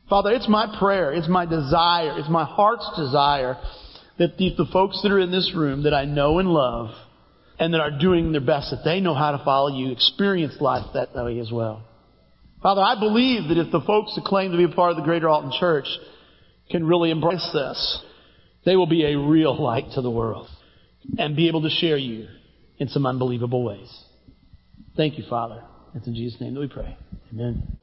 Father, 0.08 0.30
it's 0.30 0.48
my 0.48 0.76
prayer, 0.78 1.12
it's 1.12 1.28
my 1.28 1.46
desire, 1.46 2.18
it's 2.18 2.28
my 2.28 2.44
heart's 2.44 2.88
desire 2.96 3.56
that 4.18 4.36
the, 4.38 4.54
the 4.56 4.66
folks 4.72 5.00
that 5.02 5.12
are 5.12 5.20
in 5.20 5.30
this 5.30 5.52
room 5.54 5.84
that 5.84 5.94
I 5.94 6.04
know 6.04 6.38
and 6.38 6.48
love 6.48 6.90
and 7.58 7.72
that 7.74 7.80
are 7.80 7.98
doing 7.98 8.32
their 8.32 8.40
best, 8.40 8.70
that 8.70 8.82
they 8.84 9.00
know 9.00 9.14
how 9.14 9.32
to 9.32 9.44
follow 9.44 9.76
you, 9.76 9.92
experience 9.92 10.54
life 10.60 10.86
that 10.94 11.14
way 11.14 11.38
as 11.38 11.50
well. 11.50 11.84
Father, 12.62 12.82
I 12.82 12.98
believe 12.98 13.48
that 13.48 13.58
if 13.58 13.70
the 13.70 13.80
folks 13.86 14.14
that 14.14 14.24
claim 14.24 14.52
to 14.52 14.56
be 14.56 14.64
a 14.64 14.68
part 14.68 14.90
of 14.90 14.96
the 14.96 15.02
Greater 15.02 15.28
Alton 15.28 15.52
Church 15.58 15.86
can 16.70 16.86
really 16.86 17.10
embrace 17.10 17.48
this, 17.52 18.02
they 18.64 18.76
will 18.76 18.86
be 18.88 19.04
a 19.04 19.18
real 19.18 19.60
light 19.62 19.84
to 19.94 20.02
the 20.02 20.10
world 20.10 20.48
and 21.18 21.36
be 21.36 21.48
able 21.48 21.62
to 21.62 21.70
share 21.70 21.96
you 21.96 22.26
in 22.78 22.88
some 22.88 23.06
unbelievable 23.06 23.64
ways. 23.64 24.04
Thank 24.96 25.18
you, 25.18 25.24
Father. 25.28 25.62
It's 25.94 26.06
in 26.06 26.14
Jesus' 26.14 26.40
name 26.40 26.54
that 26.54 26.60
we 26.60 26.68
pray. 26.68 26.96
Amen. 27.32 27.78